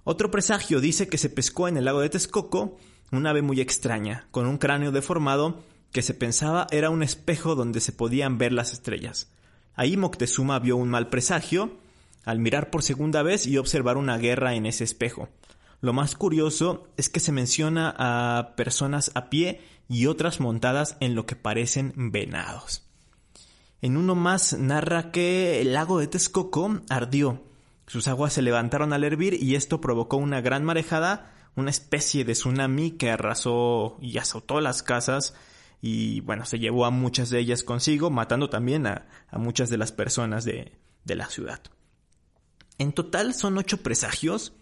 Otro 0.05 0.31
presagio 0.31 0.81
dice 0.81 1.09
que 1.09 1.19
se 1.19 1.31
pescó 1.31 1.67
en 1.67 1.77
el 1.77 1.87
lago 1.87 2.01
de 2.01 2.11
Texcoco 2.11 2.77
un 3.13 3.27
ave 3.27 3.43
muy 3.43 3.61
extraña, 3.61 4.27
con 4.31 4.47
un 4.47 4.59
cráneo 4.59 4.93
deformado 4.93 5.63
que 5.93 6.03
se 6.03 6.15
pensaba 6.15 6.67
era 6.71 6.91
un 6.91 7.03
espejo 7.03 7.55
donde 7.55 7.81
se 7.81 7.93
podían 7.93 8.37
ver 8.37 8.53
las 8.53 8.73
estrellas. 8.73 9.31
Ahí 9.75 9.97
Moctezuma 9.97 10.59
vio 10.59 10.77
un 10.77 10.91
mal 10.91 11.09
presagio 11.09 11.79
al 12.25 12.39
mirar 12.39 12.71
por 12.71 12.83
segunda 12.83 13.23
vez 13.23 13.47
y 13.47 13.57
observar 13.57 13.97
una 13.97 14.19
guerra 14.19 14.55
en 14.55 14.67
ese 14.67 14.85
espejo. 14.85 15.29
Lo 15.81 15.93
más 15.93 16.17
curioso 16.17 16.89
es 16.97 17.09
que 17.09 17.21
se 17.21 17.33
menciona 17.33 17.95
a 17.97 18.57
personas 18.57 19.13
a 19.15 19.31
pie 19.31 19.61
y 19.89 20.07
otras 20.07 20.41
montadas 20.41 20.97
en 21.01 21.15
lo 21.15 21.27
que 21.27 21.37
parecen 21.37 21.93
venados. 21.97 22.86
En 23.83 23.97
uno 23.97 24.15
más 24.15 24.55
narra 24.59 25.11
que 25.11 25.61
el 25.61 25.73
lago 25.73 25.99
de 25.99 26.07
Texcoco 26.07 26.81
ardió. 26.89 27.43
Sus 27.87 28.09
aguas 28.09 28.33
se 28.33 28.43
levantaron 28.43 28.93
al 28.93 29.05
hervir 29.05 29.35
y 29.41 29.55
esto 29.55 29.81
provocó 29.81 30.17
una 30.17 30.41
gran 30.41 30.65
marejada, 30.65 31.33
una 31.55 31.71
especie 31.71 32.25
de 32.25 32.33
tsunami 32.33 32.93
que 32.93 33.11
arrasó 33.11 33.97
y 34.01 34.19
azotó 34.19 34.61
las 34.61 34.83
casas 34.83 35.35
y 35.81 36.21
bueno, 36.21 36.45
se 36.47 36.59
llevó 36.59 36.85
a 36.85 36.91
muchas 36.91 37.31
de 37.31 37.39
ellas 37.39 37.63
consigo, 37.63 38.11
matando 38.11 38.49
también 38.49 38.87
a, 38.87 39.07
a 39.29 39.39
muchas 39.39 39.71
de 39.71 39.79
las 39.79 39.93
personas 39.93 40.45
de, 40.45 40.73
de 41.05 41.15
la 41.15 41.27
ciudad. 41.27 41.61
En 42.79 42.93
total 42.93 43.35
son 43.35 43.57
ocho 43.59 43.79
presagios, 43.79 44.53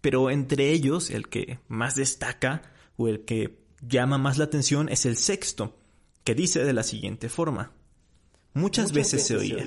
pero 0.00 0.30
entre 0.30 0.70
ellos 0.70 1.10
el 1.10 1.28
que 1.28 1.58
más 1.68 1.94
destaca 1.94 2.62
o 2.96 3.08
el 3.08 3.24
que 3.24 3.62
llama 3.80 4.18
más 4.18 4.38
la 4.38 4.44
atención 4.44 4.88
es 4.88 5.04
el 5.06 5.16
sexto, 5.16 5.78
que 6.24 6.34
dice 6.34 6.64
de 6.64 6.72
la 6.72 6.82
siguiente 6.82 7.28
forma. 7.28 7.72
Muchas 8.54 8.92
veces 8.92 9.26
se 9.26 9.36
oía. 9.36 9.64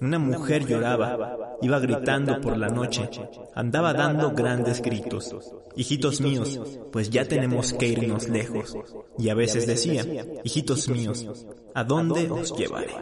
Una 0.00 0.18
mujer 0.18 0.66
lloraba, 0.66 1.56
iba 1.60 1.78
gritando 1.80 2.40
por 2.40 2.56
la 2.56 2.68
noche, 2.68 3.08
andaba 3.54 3.92
dando 3.92 4.32
grandes 4.32 4.80
gritos. 4.80 5.34
Hijitos 5.76 6.20
míos, 6.20 6.60
pues 6.92 7.10
ya 7.10 7.26
tenemos 7.26 7.72
que 7.72 7.88
irnos 7.88 8.28
lejos. 8.28 8.76
Y 9.18 9.28
a 9.28 9.34
veces 9.34 9.66
decía, 9.66 10.04
hijitos 10.44 10.88
míos, 10.88 11.46
¿a 11.74 11.84
dónde 11.84 12.30
os 12.30 12.56
llevaré? 12.56 12.94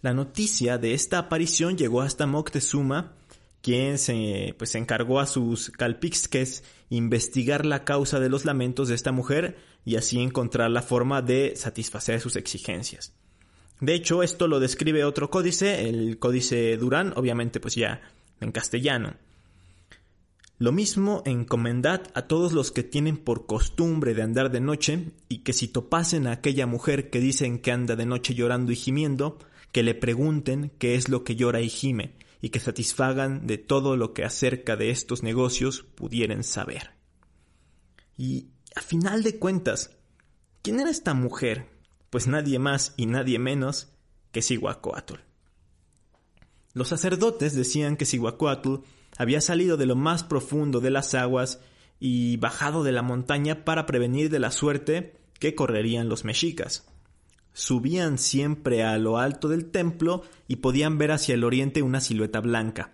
La 0.00 0.12
noticia 0.12 0.76
de 0.78 0.92
esta 0.94 1.18
aparición 1.18 1.78
llegó 1.78 2.02
hasta 2.02 2.26
Moctezuma, 2.26 3.14
quien 3.62 3.96
se 3.96 4.54
pues, 4.58 4.74
encargó 4.74 5.20
a 5.20 5.26
sus 5.26 5.70
calpixques 5.70 6.62
investigar 6.90 7.64
la 7.64 7.84
causa 7.84 8.20
de 8.20 8.28
los 8.28 8.44
lamentos 8.44 8.88
de 8.88 8.94
esta 8.94 9.12
mujer 9.12 9.56
y 9.84 9.96
así 9.96 10.20
encontrar 10.20 10.70
la 10.70 10.82
forma 10.82 11.22
de 11.22 11.54
satisfacer 11.56 12.20
sus 12.20 12.36
exigencias. 12.36 13.14
De 13.80 13.94
hecho, 13.94 14.22
esto 14.22 14.48
lo 14.48 14.60
describe 14.60 15.04
otro 15.04 15.30
códice, 15.30 15.88
el 15.88 16.18
códice 16.18 16.76
Durán, 16.76 17.12
obviamente 17.16 17.60
pues 17.60 17.74
ya 17.74 18.00
en 18.40 18.52
castellano. 18.52 19.14
Lo 20.58 20.70
mismo 20.70 21.22
encomendad 21.26 22.02
a 22.14 22.22
todos 22.22 22.52
los 22.52 22.70
que 22.70 22.84
tienen 22.84 23.16
por 23.16 23.46
costumbre 23.46 24.14
de 24.14 24.22
andar 24.22 24.52
de 24.52 24.60
noche 24.60 25.12
y 25.28 25.38
que 25.38 25.52
si 25.52 25.66
topasen 25.66 26.28
a 26.28 26.32
aquella 26.32 26.66
mujer 26.66 27.10
que 27.10 27.18
dicen 27.18 27.58
que 27.58 27.72
anda 27.72 27.96
de 27.96 28.06
noche 28.06 28.34
llorando 28.34 28.70
y 28.70 28.76
gimiendo, 28.76 29.38
que 29.72 29.82
le 29.82 29.96
pregunten 29.96 30.70
qué 30.78 30.94
es 30.94 31.08
lo 31.08 31.24
que 31.24 31.34
llora 31.34 31.60
y 31.60 31.68
gime 31.68 32.14
y 32.40 32.50
que 32.50 32.60
satisfagan 32.60 33.48
de 33.48 33.58
todo 33.58 33.96
lo 33.96 34.14
que 34.14 34.22
acerca 34.22 34.76
de 34.76 34.90
estos 34.90 35.24
negocios 35.24 35.82
pudieren 35.96 36.44
saber. 36.44 36.92
Y 38.16 38.46
a 38.76 38.80
final 38.80 39.24
de 39.24 39.38
cuentas, 39.40 39.90
¿quién 40.62 40.78
era 40.78 40.90
esta 40.90 41.14
mujer 41.14 41.73
pues 42.14 42.28
nadie 42.28 42.60
más 42.60 42.94
y 42.96 43.06
nadie 43.06 43.40
menos 43.40 43.88
que 44.30 44.40
Cihuacóatl. 44.40 45.14
Los 46.72 46.86
sacerdotes 46.86 47.56
decían 47.56 47.96
que 47.96 48.06
Cihuacóatl 48.06 48.84
había 49.18 49.40
salido 49.40 49.76
de 49.76 49.86
lo 49.86 49.96
más 49.96 50.22
profundo 50.22 50.78
de 50.78 50.92
las 50.92 51.14
aguas 51.16 51.58
y 51.98 52.36
bajado 52.36 52.84
de 52.84 52.92
la 52.92 53.02
montaña 53.02 53.64
para 53.64 53.84
prevenir 53.84 54.30
de 54.30 54.38
la 54.38 54.52
suerte 54.52 55.16
que 55.40 55.56
correrían 55.56 56.08
los 56.08 56.24
mexicas. 56.24 56.86
Subían 57.52 58.18
siempre 58.18 58.84
a 58.84 58.96
lo 58.96 59.18
alto 59.18 59.48
del 59.48 59.72
templo 59.72 60.22
y 60.46 60.56
podían 60.56 60.98
ver 60.98 61.10
hacia 61.10 61.34
el 61.34 61.42
oriente 61.42 61.82
una 61.82 62.00
silueta 62.00 62.38
blanca, 62.38 62.92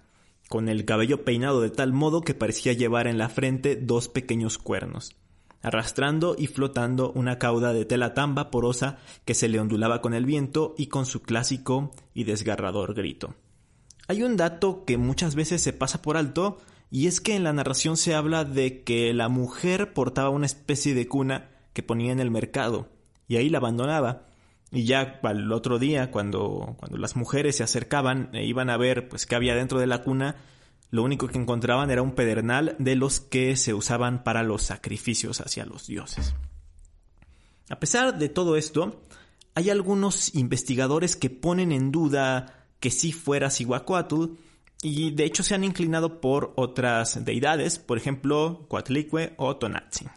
con 0.48 0.70
el 0.70 0.86
cabello 0.86 1.26
peinado 1.26 1.60
de 1.60 1.68
tal 1.68 1.92
modo 1.92 2.22
que 2.22 2.32
parecía 2.32 2.72
llevar 2.72 3.06
en 3.06 3.18
la 3.18 3.28
frente 3.28 3.76
dos 3.76 4.08
pequeños 4.08 4.56
cuernos 4.56 5.14
arrastrando 5.62 6.36
y 6.38 6.46
flotando 6.46 7.12
una 7.12 7.38
cauda 7.38 7.72
de 7.72 7.84
tela 7.84 8.14
tan 8.14 8.34
vaporosa 8.34 8.98
que 9.24 9.34
se 9.34 9.48
le 9.48 9.60
ondulaba 9.60 10.00
con 10.00 10.14
el 10.14 10.24
viento 10.24 10.74
y 10.78 10.86
con 10.86 11.06
su 11.06 11.22
clásico 11.22 11.92
y 12.14 12.24
desgarrador 12.24 12.94
grito. 12.94 13.34
Hay 14.08 14.22
un 14.22 14.36
dato 14.36 14.84
que 14.84 14.96
muchas 14.96 15.34
veces 15.34 15.62
se 15.62 15.72
pasa 15.72 16.02
por 16.02 16.16
alto 16.16 16.58
y 16.90 17.06
es 17.06 17.20
que 17.20 17.36
en 17.36 17.44
la 17.44 17.52
narración 17.52 17.96
se 17.96 18.14
habla 18.14 18.44
de 18.44 18.82
que 18.82 19.14
la 19.14 19.28
mujer 19.28 19.92
portaba 19.92 20.30
una 20.30 20.46
especie 20.46 20.94
de 20.94 21.06
cuna 21.06 21.50
que 21.72 21.82
ponía 21.82 22.12
en 22.12 22.20
el 22.20 22.30
mercado 22.30 22.88
y 23.28 23.36
ahí 23.36 23.48
la 23.48 23.58
abandonaba. 23.58 24.26
Y 24.72 24.84
ya 24.84 25.20
al 25.22 25.52
otro 25.52 25.78
día, 25.78 26.10
cuando, 26.10 26.74
cuando 26.78 26.96
las 26.96 27.16
mujeres 27.16 27.56
se 27.56 27.62
acercaban 27.62 28.30
e 28.32 28.44
iban 28.44 28.70
a 28.70 28.76
ver 28.76 29.08
pues 29.08 29.26
qué 29.26 29.34
había 29.34 29.54
dentro 29.54 29.78
de 29.78 29.86
la 29.86 30.02
cuna, 30.02 30.36
lo 30.90 31.02
único 31.02 31.28
que 31.28 31.38
encontraban 31.38 31.90
era 31.90 32.02
un 32.02 32.14
pedernal 32.14 32.76
de 32.78 32.96
los 32.96 33.20
que 33.20 33.56
se 33.56 33.74
usaban 33.74 34.24
para 34.24 34.42
los 34.42 34.62
sacrificios 34.62 35.40
hacia 35.40 35.66
los 35.66 35.86
dioses. 35.86 36.34
A 37.68 37.78
pesar 37.78 38.18
de 38.18 38.28
todo 38.28 38.56
esto, 38.56 39.00
hay 39.54 39.70
algunos 39.70 40.34
investigadores 40.34 41.16
que 41.16 41.30
ponen 41.30 41.72
en 41.72 41.92
duda 41.92 42.66
que 42.80 42.90
sí 42.90 43.12
fuera 43.12 43.50
Cihuacóatl 43.50 44.32
y 44.82 45.10
de 45.10 45.24
hecho 45.24 45.42
se 45.42 45.54
han 45.54 45.64
inclinado 45.64 46.20
por 46.20 46.52
otras 46.56 47.24
deidades, 47.24 47.78
por 47.78 47.98
ejemplo, 47.98 48.66
Coatlicue 48.68 49.34
o 49.36 49.56
Tonatzin. 49.56 50.08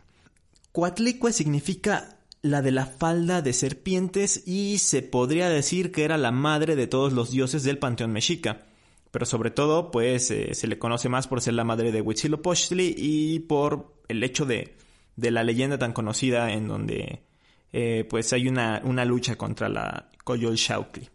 Coatlicue 0.72 1.34
significa 1.34 2.18
la 2.42 2.62
de 2.62 2.72
la 2.72 2.86
falda 2.86 3.42
de 3.42 3.54
serpientes 3.54 4.48
y 4.48 4.80
se 4.80 5.02
podría 5.02 5.50
decir 5.50 5.92
que 5.92 6.04
era 6.04 6.18
la 6.18 6.32
madre 6.32 6.76
de 6.76 6.88
todos 6.88 7.14
los 7.14 7.32
dioses 7.32 7.64
del 7.64 7.78
panteón 7.78 8.12
mexica. 8.12 8.66
Pero 9.14 9.28
sobre 9.28 9.52
todo, 9.52 9.92
pues 9.92 10.32
eh, 10.32 10.56
se 10.56 10.66
le 10.66 10.80
conoce 10.80 11.08
más 11.08 11.28
por 11.28 11.40
ser 11.40 11.54
la 11.54 11.64
madre 11.64 11.92
de 11.92 12.02
Huitzilopochtli 12.02 12.96
y 12.98 13.42
por 13.42 13.94
el 14.08 14.24
hecho 14.24 14.44
de, 14.44 14.76
de 15.16 15.30
la 15.30 15.44
leyenda 15.44 15.78
tan 15.78 15.94
conocida 15.94 16.52
en 16.52 16.68
donde 16.68 17.22
eh, 17.74 18.08
pues 18.10 18.34
hay 18.34 18.48
una, 18.48 18.82
una, 18.84 19.06
lucha 19.06 19.36
contra 19.36 19.70
la 19.70 20.10
Coyol 20.24 20.58
Xauhtli. 20.58 21.10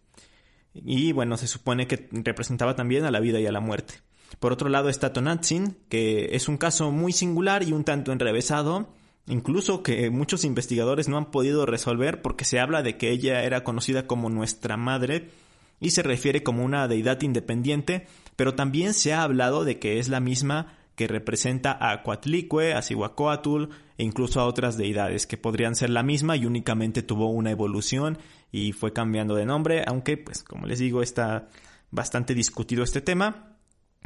Y 0.73 1.11
bueno, 1.11 1.35
se 1.35 1.47
supone 1.47 1.87
que 1.87 2.07
representaba 2.13 2.73
también 2.73 3.03
a 3.03 3.11
la 3.11 3.19
vida 3.19 3.41
y 3.41 3.47
a 3.47 3.51
la 3.51 3.59
muerte. 3.59 3.95
Por 4.39 4.53
otro 4.53 4.69
lado 4.69 4.87
está 4.87 5.11
Tonatzin, 5.11 5.75
que 5.89 6.29
es 6.31 6.47
un 6.47 6.55
caso 6.55 6.91
muy 6.91 7.11
singular 7.11 7.63
y 7.63 7.73
un 7.73 7.83
tanto 7.83 8.13
enrevesado, 8.13 8.93
incluso 9.27 9.83
que 9.83 10.09
muchos 10.09 10.45
investigadores 10.45 11.09
no 11.09 11.17
han 11.17 11.31
podido 11.31 11.65
resolver 11.65 12.21
porque 12.21 12.45
se 12.45 12.61
habla 12.61 12.81
de 12.81 12.95
que 12.95 13.11
ella 13.11 13.43
era 13.43 13.65
conocida 13.65 14.07
como 14.07 14.29
nuestra 14.29 14.77
madre 14.77 15.31
y 15.79 15.91
se 15.91 16.03
refiere 16.03 16.43
como 16.43 16.63
una 16.63 16.87
deidad 16.87 17.21
independiente, 17.21 18.07
pero 18.35 18.55
también 18.55 18.93
se 18.93 19.13
ha 19.13 19.23
hablado 19.23 19.63
de 19.65 19.79
que 19.79 19.99
es 19.99 20.09
la 20.09 20.19
misma 20.19 20.79
que 20.95 21.07
representa 21.07 21.77
a 21.79 22.03
Coatlicue, 22.03 22.73
a 22.73 22.81
Cihuacóatl 22.81 23.69
e 23.97 24.03
incluso 24.03 24.41
a 24.41 24.45
otras 24.45 24.77
deidades 24.77 25.27
que 25.27 25.37
podrían 25.37 25.75
ser 25.75 25.89
la 25.91 26.03
misma 26.03 26.35
y 26.35 26.45
únicamente 26.45 27.03
tuvo 27.03 27.29
una 27.29 27.51
evolución 27.51 28.17
y 28.51 28.73
fue 28.73 28.91
cambiando 28.91 29.35
de 29.35 29.45
nombre, 29.45 29.83
aunque 29.87 30.17
pues 30.17 30.43
como 30.43 30.67
les 30.67 30.79
digo 30.79 31.01
está 31.01 31.47
bastante 31.89 32.33
discutido 32.33 32.83
este 32.83 32.99
tema. 32.99 33.55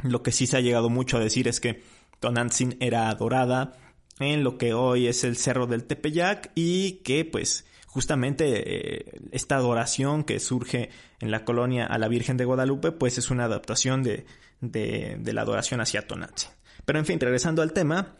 Lo 0.02 0.22
que 0.22 0.30
sí 0.30 0.46
se 0.46 0.56
ha 0.56 0.60
llegado 0.60 0.88
mucho 0.88 1.16
a 1.16 1.20
decir 1.20 1.48
es 1.48 1.60
que 1.60 1.82
Tonantzin 2.20 2.76
era 2.78 3.08
adorada 3.08 3.72
en 4.20 4.44
lo 4.44 4.56
que 4.56 4.72
hoy 4.74 5.08
es 5.08 5.24
el 5.24 5.36
Cerro 5.36 5.66
del 5.66 5.84
Tepeyac 5.84 6.52
y 6.54 7.02
que 7.02 7.24
pues 7.24 7.66
justamente 7.94 9.04
eh, 9.06 9.20
esta 9.30 9.54
adoración 9.54 10.24
que 10.24 10.40
surge 10.40 10.90
en 11.20 11.30
la 11.30 11.44
colonia 11.44 11.86
a 11.86 11.96
la 11.96 12.08
Virgen 12.08 12.36
de 12.36 12.44
Guadalupe 12.44 12.90
pues 12.90 13.18
es 13.18 13.30
una 13.30 13.44
adaptación 13.44 14.02
de, 14.02 14.26
de, 14.60 15.32
la 15.32 15.42
adoración 15.42 15.80
hacia 15.80 16.04
Tonantzin. 16.08 16.50
Pero 16.84 16.98
en 16.98 17.06
fin, 17.06 17.20
regresando 17.20 17.62
al 17.62 17.72
tema, 17.72 18.16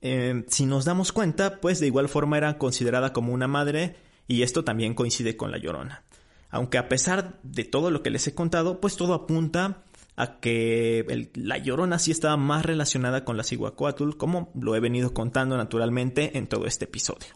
eh, 0.00 0.44
si 0.46 0.64
nos 0.64 0.84
damos 0.84 1.10
cuenta, 1.10 1.60
pues 1.60 1.80
de 1.80 1.88
igual 1.88 2.08
forma 2.08 2.38
era 2.38 2.56
considerada 2.56 3.12
como 3.12 3.32
una 3.32 3.48
madre 3.48 3.96
y 4.28 4.42
esto 4.42 4.62
también 4.62 4.94
coincide 4.94 5.36
con 5.36 5.50
la 5.50 5.58
llorona. 5.58 6.04
Aunque 6.48 6.78
a 6.78 6.88
pesar 6.88 7.40
de 7.42 7.64
todo 7.64 7.90
lo 7.90 8.04
que 8.04 8.10
les 8.10 8.28
he 8.28 8.34
contado, 8.34 8.80
pues 8.80 8.94
todo 8.94 9.12
apunta 9.12 9.82
a 10.14 10.38
que 10.38 11.30
la 11.34 11.58
llorona 11.58 11.98
sí 11.98 12.12
estaba 12.12 12.36
más 12.36 12.64
relacionada 12.64 13.24
con 13.24 13.36
la 13.36 13.42
Ciguacuatl, 13.42 14.16
como 14.16 14.52
lo 14.54 14.76
he 14.76 14.80
venido 14.80 15.12
contando 15.12 15.56
naturalmente 15.56 16.38
en 16.38 16.46
todo 16.46 16.66
este 16.66 16.84
episodio. 16.84 17.34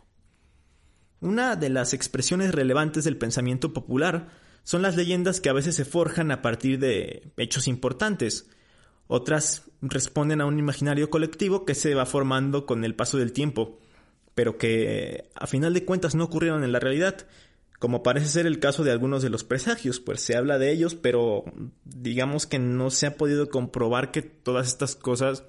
Una 1.20 1.56
de 1.56 1.68
las 1.68 1.92
expresiones 1.92 2.54
relevantes 2.54 3.04
del 3.04 3.18
pensamiento 3.18 3.72
popular 3.72 4.28
son 4.62 4.82
las 4.82 4.96
leyendas 4.96 5.40
que 5.40 5.48
a 5.48 5.54
veces 5.54 5.74
se 5.76 5.84
forjan 5.84 6.30
a 6.30 6.42
partir 6.42 6.78
de 6.78 7.32
hechos 7.36 7.68
importantes, 7.68 8.48
otras 9.12 9.64
responden 9.82 10.40
a 10.40 10.46
un 10.46 10.60
imaginario 10.60 11.10
colectivo 11.10 11.64
que 11.64 11.74
se 11.74 11.96
va 11.96 12.06
formando 12.06 12.64
con 12.64 12.84
el 12.84 12.94
paso 12.94 13.18
del 13.18 13.32
tiempo, 13.32 13.80
pero 14.36 14.56
que 14.56 15.28
a 15.34 15.48
final 15.48 15.74
de 15.74 15.84
cuentas 15.84 16.14
no 16.14 16.22
ocurrieron 16.22 16.62
en 16.62 16.70
la 16.70 16.78
realidad, 16.78 17.26
como 17.80 18.04
parece 18.04 18.26
ser 18.26 18.46
el 18.46 18.60
caso 18.60 18.84
de 18.84 18.92
algunos 18.92 19.22
de 19.22 19.30
los 19.30 19.42
presagios, 19.42 19.98
pues 19.98 20.20
se 20.20 20.36
habla 20.36 20.58
de 20.58 20.70
ellos, 20.70 20.94
pero 20.94 21.42
digamos 21.84 22.46
que 22.46 22.60
no 22.60 22.90
se 22.90 23.08
ha 23.08 23.16
podido 23.16 23.48
comprobar 23.48 24.12
que 24.12 24.22
todas 24.22 24.68
estas 24.68 24.94
cosas 24.94 25.42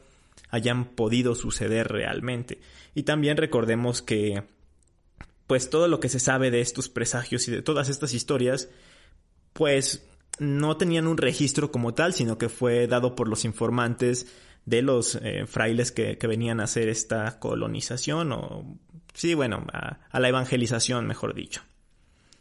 hayan 0.50 0.86
podido 0.96 1.36
suceder 1.36 1.90
realmente. 1.90 2.60
Y 2.96 3.04
también 3.04 3.38
recordemos 3.38 4.02
que 4.02 4.44
pues 5.52 5.70
todo 5.70 5.90
lo 5.90 6.00
que 6.00 6.08
se 6.08 6.22
sabe 6.22 6.50
de 6.50 6.62
estos 6.62 6.88
presagios 6.88 7.46
y 7.50 7.52
de 7.52 7.62
todas 7.62 7.90
estas 7.90 8.14
historias, 8.14 8.70
pues 9.52 10.08
no 10.40 10.78
tenían 10.78 11.08
un 11.08 11.18
registro 11.18 11.74
como 11.74 11.94
tal, 11.94 12.14
sino 12.14 12.38
que 12.38 12.48
fue 12.48 12.88
dado 12.88 13.18
por 13.18 13.28
los 13.28 13.44
informantes 13.44 14.28
de 14.66 14.82
los 14.82 15.16
eh, 15.16 15.46
frailes 15.48 15.92
que, 15.92 16.16
venían 16.26 16.62
a 16.62 16.64
hacer 16.64 16.88
esta 16.88 17.38
colonización 17.38 18.32
o, 18.32 18.78
sí, 19.14 19.34
bueno, 19.34 19.66
a, 19.74 20.00
la 20.18 20.30
evangelización, 20.30 21.06
mejor 21.06 21.36
dicho. 21.36 21.64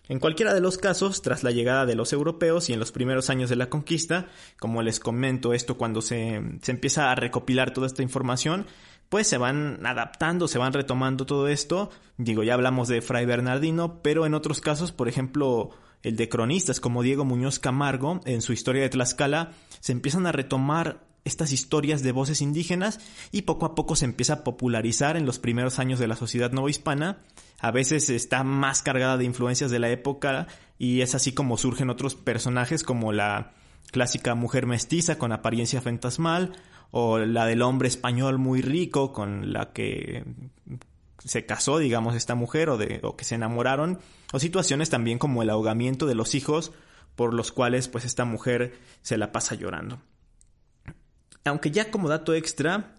En 0.08 0.20
cualquiera 0.20 0.54
de 0.54 0.60
los 0.60 0.78
casos, 0.78 1.20
tras 1.20 1.42
la 1.42 1.50
llegada 1.50 1.86
de 1.86 1.96
los 1.96 2.12
europeos 2.12 2.70
y 2.70 2.74
en 2.74 2.78
los 2.78 2.92
primeros 2.92 3.28
años 3.28 3.50
de 3.50 3.56
la 3.56 3.68
conquista, 3.68 4.28
como 4.60 4.82
les 4.82 5.00
comento 5.00 5.52
esto 5.52 5.76
cuando 5.76 6.00
se, 6.00 6.40
se 6.62 6.70
empieza 6.70 7.10
a 7.10 7.16
recopilar 7.16 7.72
toda 7.72 7.88
esta 7.88 8.04
información, 8.04 8.66
pues 9.10 9.26
se 9.26 9.36
van 9.38 9.84
adaptando, 9.84 10.48
se 10.48 10.58
van 10.58 10.72
retomando 10.72 11.26
todo 11.26 11.48
esto. 11.48 11.90
Digo, 12.16 12.44
ya 12.44 12.54
hablamos 12.54 12.88
de 12.88 13.02
Fray 13.02 13.26
Bernardino, 13.26 14.00
pero 14.02 14.24
en 14.24 14.34
otros 14.34 14.60
casos, 14.60 14.92
por 14.92 15.08
ejemplo, 15.08 15.70
el 16.02 16.16
de 16.16 16.28
cronistas 16.28 16.80
como 16.80 17.02
Diego 17.02 17.24
Muñoz 17.24 17.58
Camargo, 17.58 18.20
en 18.24 18.40
su 18.40 18.52
historia 18.52 18.82
de 18.82 18.88
Tlaxcala, 18.88 19.50
se 19.80 19.92
empiezan 19.92 20.26
a 20.26 20.32
retomar 20.32 21.04
estas 21.24 21.52
historias 21.52 22.02
de 22.02 22.12
voces 22.12 22.40
indígenas 22.40 23.00
y 23.32 23.42
poco 23.42 23.66
a 23.66 23.74
poco 23.74 23.96
se 23.96 24.04
empieza 24.04 24.34
a 24.34 24.44
popularizar 24.44 25.16
en 25.16 25.26
los 25.26 25.40
primeros 25.40 25.80
años 25.80 25.98
de 25.98 26.06
la 26.06 26.16
sociedad 26.16 26.52
novohispana. 26.52 27.18
A 27.58 27.72
veces 27.72 28.10
está 28.10 28.44
más 28.44 28.82
cargada 28.82 29.18
de 29.18 29.24
influencias 29.24 29.72
de 29.72 29.80
la 29.80 29.90
época 29.90 30.46
y 30.78 31.00
es 31.00 31.16
así 31.16 31.32
como 31.32 31.58
surgen 31.58 31.90
otros 31.90 32.14
personajes 32.14 32.84
como 32.84 33.12
la 33.12 33.52
clásica 33.90 34.36
mujer 34.36 34.66
mestiza 34.66 35.18
con 35.18 35.32
apariencia 35.32 35.80
fantasmal 35.80 36.52
o 36.90 37.18
la 37.18 37.46
del 37.46 37.62
hombre 37.62 37.88
español 37.88 38.38
muy 38.38 38.62
rico 38.62 39.12
con 39.12 39.52
la 39.52 39.72
que 39.72 40.24
se 41.24 41.46
casó, 41.46 41.78
digamos, 41.78 42.14
esta 42.14 42.34
mujer 42.34 42.70
o, 42.70 42.78
de, 42.78 43.00
o 43.02 43.16
que 43.16 43.24
se 43.24 43.34
enamoraron, 43.34 43.98
o 44.32 44.38
situaciones 44.38 44.90
también 44.90 45.18
como 45.18 45.42
el 45.42 45.50
ahogamiento 45.50 46.06
de 46.06 46.14
los 46.14 46.34
hijos 46.34 46.72
por 47.16 47.34
los 47.34 47.52
cuales 47.52 47.88
pues 47.88 48.04
esta 48.04 48.24
mujer 48.24 48.78
se 49.02 49.18
la 49.18 49.32
pasa 49.32 49.54
llorando. 49.54 50.00
Aunque 51.44 51.70
ya 51.70 51.90
como 51.90 52.08
dato 52.08 52.34
extra, 52.34 52.94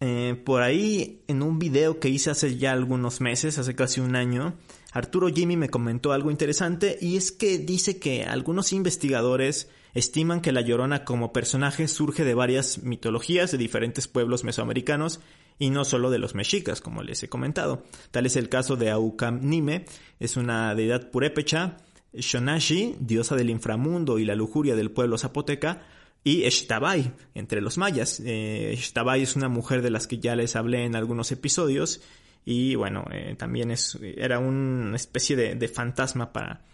eh, 0.00 0.40
por 0.44 0.62
ahí 0.62 1.22
en 1.28 1.42
un 1.42 1.58
video 1.58 2.00
que 2.00 2.08
hice 2.08 2.30
hace 2.30 2.56
ya 2.56 2.72
algunos 2.72 3.20
meses, 3.20 3.58
hace 3.58 3.74
casi 3.74 4.00
un 4.00 4.16
año, 4.16 4.54
Arturo 4.94 5.28
Jimmy 5.28 5.56
me 5.56 5.70
comentó 5.70 6.12
algo 6.12 6.30
interesante 6.30 6.96
y 7.00 7.16
es 7.16 7.32
que 7.32 7.58
dice 7.58 7.98
que 7.98 8.22
algunos 8.22 8.72
investigadores 8.72 9.68
estiman 9.92 10.40
que 10.40 10.52
la 10.52 10.60
Llorona 10.60 11.04
como 11.04 11.32
personaje 11.32 11.88
surge 11.88 12.24
de 12.24 12.34
varias 12.34 12.84
mitologías 12.84 13.50
de 13.50 13.58
diferentes 13.58 14.06
pueblos 14.06 14.44
mesoamericanos 14.44 15.20
y 15.58 15.70
no 15.70 15.84
solo 15.84 16.10
de 16.10 16.20
los 16.20 16.36
mexicas, 16.36 16.80
como 16.80 17.02
les 17.02 17.24
he 17.24 17.28
comentado. 17.28 17.82
Tal 18.12 18.26
es 18.26 18.36
el 18.36 18.48
caso 18.48 18.76
de 18.76 18.90
Aucam 18.90 19.40
Nime, 19.42 19.84
es 20.20 20.36
una 20.36 20.76
deidad 20.76 21.10
purépecha, 21.10 21.78
Shonashi, 22.12 22.94
diosa 23.00 23.34
del 23.34 23.50
inframundo 23.50 24.20
y 24.20 24.24
la 24.24 24.36
lujuria 24.36 24.76
del 24.76 24.92
pueblo 24.92 25.18
zapoteca, 25.18 25.82
y 26.22 26.44
Eshtabai, 26.44 27.12
entre 27.34 27.60
los 27.60 27.78
mayas. 27.78 28.20
Eh, 28.24 28.78
es 28.78 29.36
una 29.36 29.48
mujer 29.48 29.82
de 29.82 29.90
las 29.90 30.06
que 30.06 30.20
ya 30.20 30.36
les 30.36 30.54
hablé 30.54 30.84
en 30.84 30.94
algunos 30.94 31.32
episodios, 31.32 32.00
y 32.44 32.74
bueno, 32.74 33.04
eh, 33.10 33.34
también 33.38 33.70
es, 33.70 33.98
era 34.02 34.38
una 34.38 34.96
especie 34.96 35.36
de, 35.36 35.54
de 35.54 35.68
fantasma 35.68 36.32
para, 36.32 36.64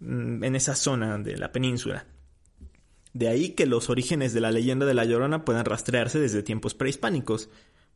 mm, 0.00 0.44
en 0.44 0.56
esa 0.56 0.74
zona 0.74 1.18
de 1.18 1.36
la 1.36 1.52
península. 1.52 2.06
De 3.12 3.28
ahí 3.28 3.50
que 3.50 3.66
los 3.66 3.90
orígenes 3.90 4.32
de 4.32 4.40
la 4.40 4.52
leyenda 4.52 4.86
de 4.86 4.94
la 4.94 5.04
Llorona 5.04 5.44
puedan 5.44 5.64
rastrearse 5.64 6.20
desde 6.20 6.42
tiempos 6.42 6.74
prehispánicos 6.74 7.50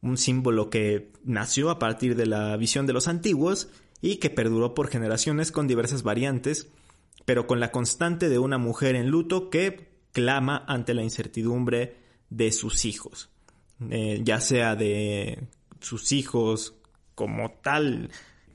un 0.04 0.18
símbolo 0.18 0.68
que 0.68 1.12
nació 1.24 1.70
a 1.70 1.78
partir 1.78 2.14
de 2.14 2.26
la 2.26 2.56
visión 2.58 2.87
de 2.87 2.92
los 2.92 3.08
antiguos 3.08 3.68
y 4.02 4.16
que 4.16 4.28
perduró 4.28 4.74
por 4.74 4.88
generaciones 4.88 5.50
con 5.50 5.66
diversas 5.66 6.02
variantes, 6.02 6.68
pero 7.24 7.46
con 7.46 7.58
la 7.58 7.70
constante 7.70 8.28
de 8.28 8.38
una 8.38 8.58
mujer 8.58 8.96
en 8.96 9.08
luto 9.08 9.48
que 9.48 9.88
clama 10.12 10.62
ante 10.68 10.92
la 10.92 11.02
incertidumbre 11.02 11.96
de 12.28 12.52
sus 12.52 12.84
hijos, 12.84 13.30
eh, 13.88 14.20
ya 14.22 14.40
sea 14.40 14.76
de 14.76 15.48
sus 15.80 16.12
hijos 16.12 16.74
como 17.14 17.50
tal, 17.50 18.11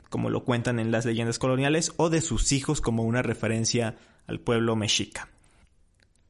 como 0.10 0.30
lo 0.30 0.44
cuentan 0.44 0.80
en 0.80 0.92
las 0.92 1.06
leyendas 1.06 1.40
coloniales, 1.40 1.94
o 1.98 2.10
de 2.10 2.22
sus 2.22 2.52
hijos 2.52 2.82
como 2.82 3.04
una 3.04 3.22
referencia 3.22 3.98
al 4.28 4.40
pueblo 4.40 4.76
mexica. 4.76 5.30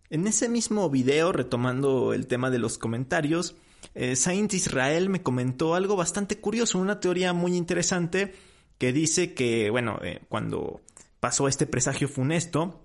En 0.09 0.25
ese 0.25 0.49
mismo 0.49 0.89
video, 0.89 1.31
retomando 1.31 2.13
el 2.13 2.27
tema 2.27 2.49
de 2.49 2.59
los 2.59 2.77
comentarios, 2.77 3.55
eh, 3.93 4.15
Saint 4.15 4.53
Israel 4.53 5.09
me 5.09 5.21
comentó 5.21 5.75
algo 5.75 5.95
bastante 5.95 6.39
curioso, 6.39 6.79
una 6.79 6.99
teoría 6.99 7.33
muy 7.33 7.55
interesante 7.55 8.33
que 8.77 8.93
dice 8.93 9.33
que, 9.33 9.69
bueno, 9.69 9.99
eh, 10.01 10.21
cuando 10.29 10.81
pasó 11.19 11.47
este 11.47 11.67
presagio 11.67 12.07
funesto, 12.07 12.81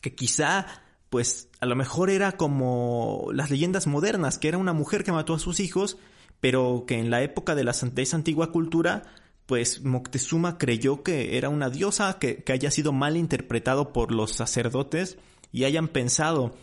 que 0.00 0.14
quizá, 0.14 0.66
pues, 1.10 1.48
a 1.60 1.66
lo 1.66 1.74
mejor 1.74 2.10
era 2.10 2.32
como 2.32 3.28
las 3.32 3.50
leyendas 3.50 3.86
modernas, 3.86 4.38
que 4.38 4.48
era 4.48 4.58
una 4.58 4.72
mujer 4.72 5.04
que 5.04 5.12
mató 5.12 5.34
a 5.34 5.38
sus 5.38 5.58
hijos, 5.58 5.96
pero 6.42 6.86
que 6.88 6.98
en 6.98 7.08
la 7.08 7.22
época 7.22 7.54
de 7.54 7.62
la, 7.62 7.70
de 7.70 8.02
esa 8.02 8.16
antigua 8.16 8.50
cultura, 8.50 9.04
pues 9.46 9.84
Moctezuma 9.84 10.58
creyó 10.58 11.04
que 11.04 11.38
era 11.38 11.48
una 11.48 11.70
diosa, 11.70 12.18
que, 12.18 12.42
haya 12.48 12.72
sido 12.72 12.90
mal 12.90 13.16
interpretado 13.16 13.92
por 13.92 14.10
los 14.10 14.32
sacerdotes 14.32 15.18
y 15.52 15.62
hayan 15.62 15.86
pensado 15.86 16.56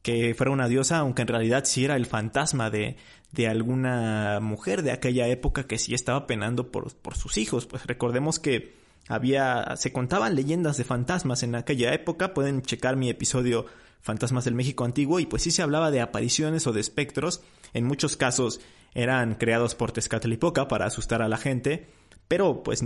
que 0.00 0.34
fuera 0.34 0.52
una 0.52 0.68
diosa, 0.68 1.00
aunque 1.00 1.20
en 1.20 1.28
realidad 1.28 1.64
sí 1.66 1.84
era 1.84 1.96
el 1.96 2.06
fantasma 2.06 2.70
de, 2.70 2.96
de 3.30 3.46
alguna 3.46 4.40
mujer 4.40 4.82
de 4.82 4.92
aquella 4.92 5.28
época 5.28 5.66
que 5.66 5.76
sí 5.76 5.92
estaba 5.92 6.26
penando 6.26 6.72
por, 6.72 6.94
por 6.94 7.14
sus 7.14 7.36
hijos. 7.36 7.66
Pues 7.66 7.84
recordemos 7.84 8.38
que 8.38 8.72
había, 9.06 9.76
se 9.76 9.92
contaban 9.92 10.34
leyendas 10.34 10.78
de 10.78 10.84
fantasmas 10.84 11.42
en 11.42 11.56
aquella 11.56 11.92
época, 11.92 12.32
pueden 12.32 12.62
checar 12.62 12.96
mi 12.96 13.10
episodio 13.10 13.66
Fantasmas 14.00 14.44
del 14.46 14.54
México 14.54 14.84
Antiguo 14.84 15.20
y 15.20 15.26
pues 15.26 15.42
sí 15.42 15.50
se 15.50 15.62
hablaba 15.62 15.90
de 15.90 16.00
apariciones 16.00 16.66
o 16.66 16.72
de 16.72 16.80
espectros, 16.80 17.42
en 17.74 17.84
muchos 17.84 18.16
casos 18.16 18.60
eran 18.96 19.34
creados 19.34 19.74
por 19.74 19.92
Tezcatlipoca 19.92 20.68
para 20.68 20.86
asustar 20.86 21.20
a 21.20 21.28
la 21.28 21.36
gente, 21.36 21.86
pero 22.28 22.62
pues 22.62 22.82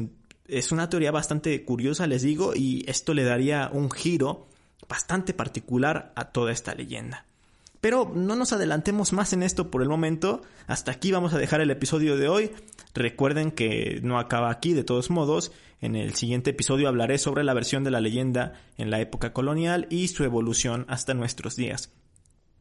es 0.49 0.73
una 0.73 0.90
teoría 0.90 1.12
bastante 1.12 1.64
curiosa, 1.64 2.09
les 2.09 2.23
digo, 2.23 2.53
y 2.55 2.85
esto 2.88 3.14
le 3.14 3.23
daría 3.23 3.70
un 3.73 3.92
giro 3.92 4.49
bastante 4.88 5.35
particular 5.35 6.12
a 6.16 6.33
toda 6.33 6.51
esta 6.51 6.75
leyenda. 6.75 7.27
Pero 7.81 8.11
no 8.12 8.35
nos 8.35 8.53
adelantemos 8.53 9.12
más 9.12 9.33
en 9.33 9.44
esto 9.44 9.70
por 9.70 9.83
el 9.83 9.88
momento. 9.88 10.42
Hasta 10.66 10.90
aquí 10.90 11.12
vamos 11.12 11.33
a 11.33 11.38
dejar 11.38 11.61
el 11.61 11.70
episodio 11.70 12.16
de 12.16 12.29
hoy. 12.29 12.51
Recuerden 12.92 13.53
que 13.53 14.01
no 14.03 14.18
acaba 14.18 14.51
aquí 14.51 14.75
de 14.75 14.85
todos 14.85 15.11
modos. 15.11 15.53
En 15.81 15.94
el 15.94 16.14
siguiente 16.14 16.51
episodio 16.51 16.88
hablaré 16.88 17.18
sobre 17.18 17.44
la 17.44 17.55
versión 17.55 17.85
de 17.85 17.92
la 17.92 18.01
leyenda 18.01 18.55
en 18.77 18.90
la 18.90 19.01
época 19.01 19.33
colonial 19.33 19.87
y 19.90 20.09
su 20.09 20.25
evolución 20.25 20.87
hasta 20.88 21.14
nuestros 21.14 21.55
días. 21.55 21.92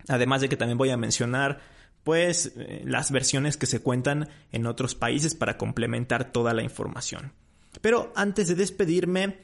Además 0.07 0.41
de 0.41 0.49
que 0.49 0.55
también 0.55 0.77
voy 0.77 0.91
a 0.91 0.97
mencionar 0.97 1.59
pues 2.03 2.53
eh, 2.57 2.81
las 2.85 3.11
versiones 3.11 3.57
que 3.57 3.65
se 3.65 3.81
cuentan 3.81 4.29
en 4.51 4.65
otros 4.65 4.95
países 4.95 5.35
para 5.35 5.57
complementar 5.57 6.31
toda 6.31 6.53
la 6.53 6.63
información. 6.63 7.33
Pero 7.81 8.11
antes 8.15 8.47
de 8.47 8.55
despedirme, 8.55 9.37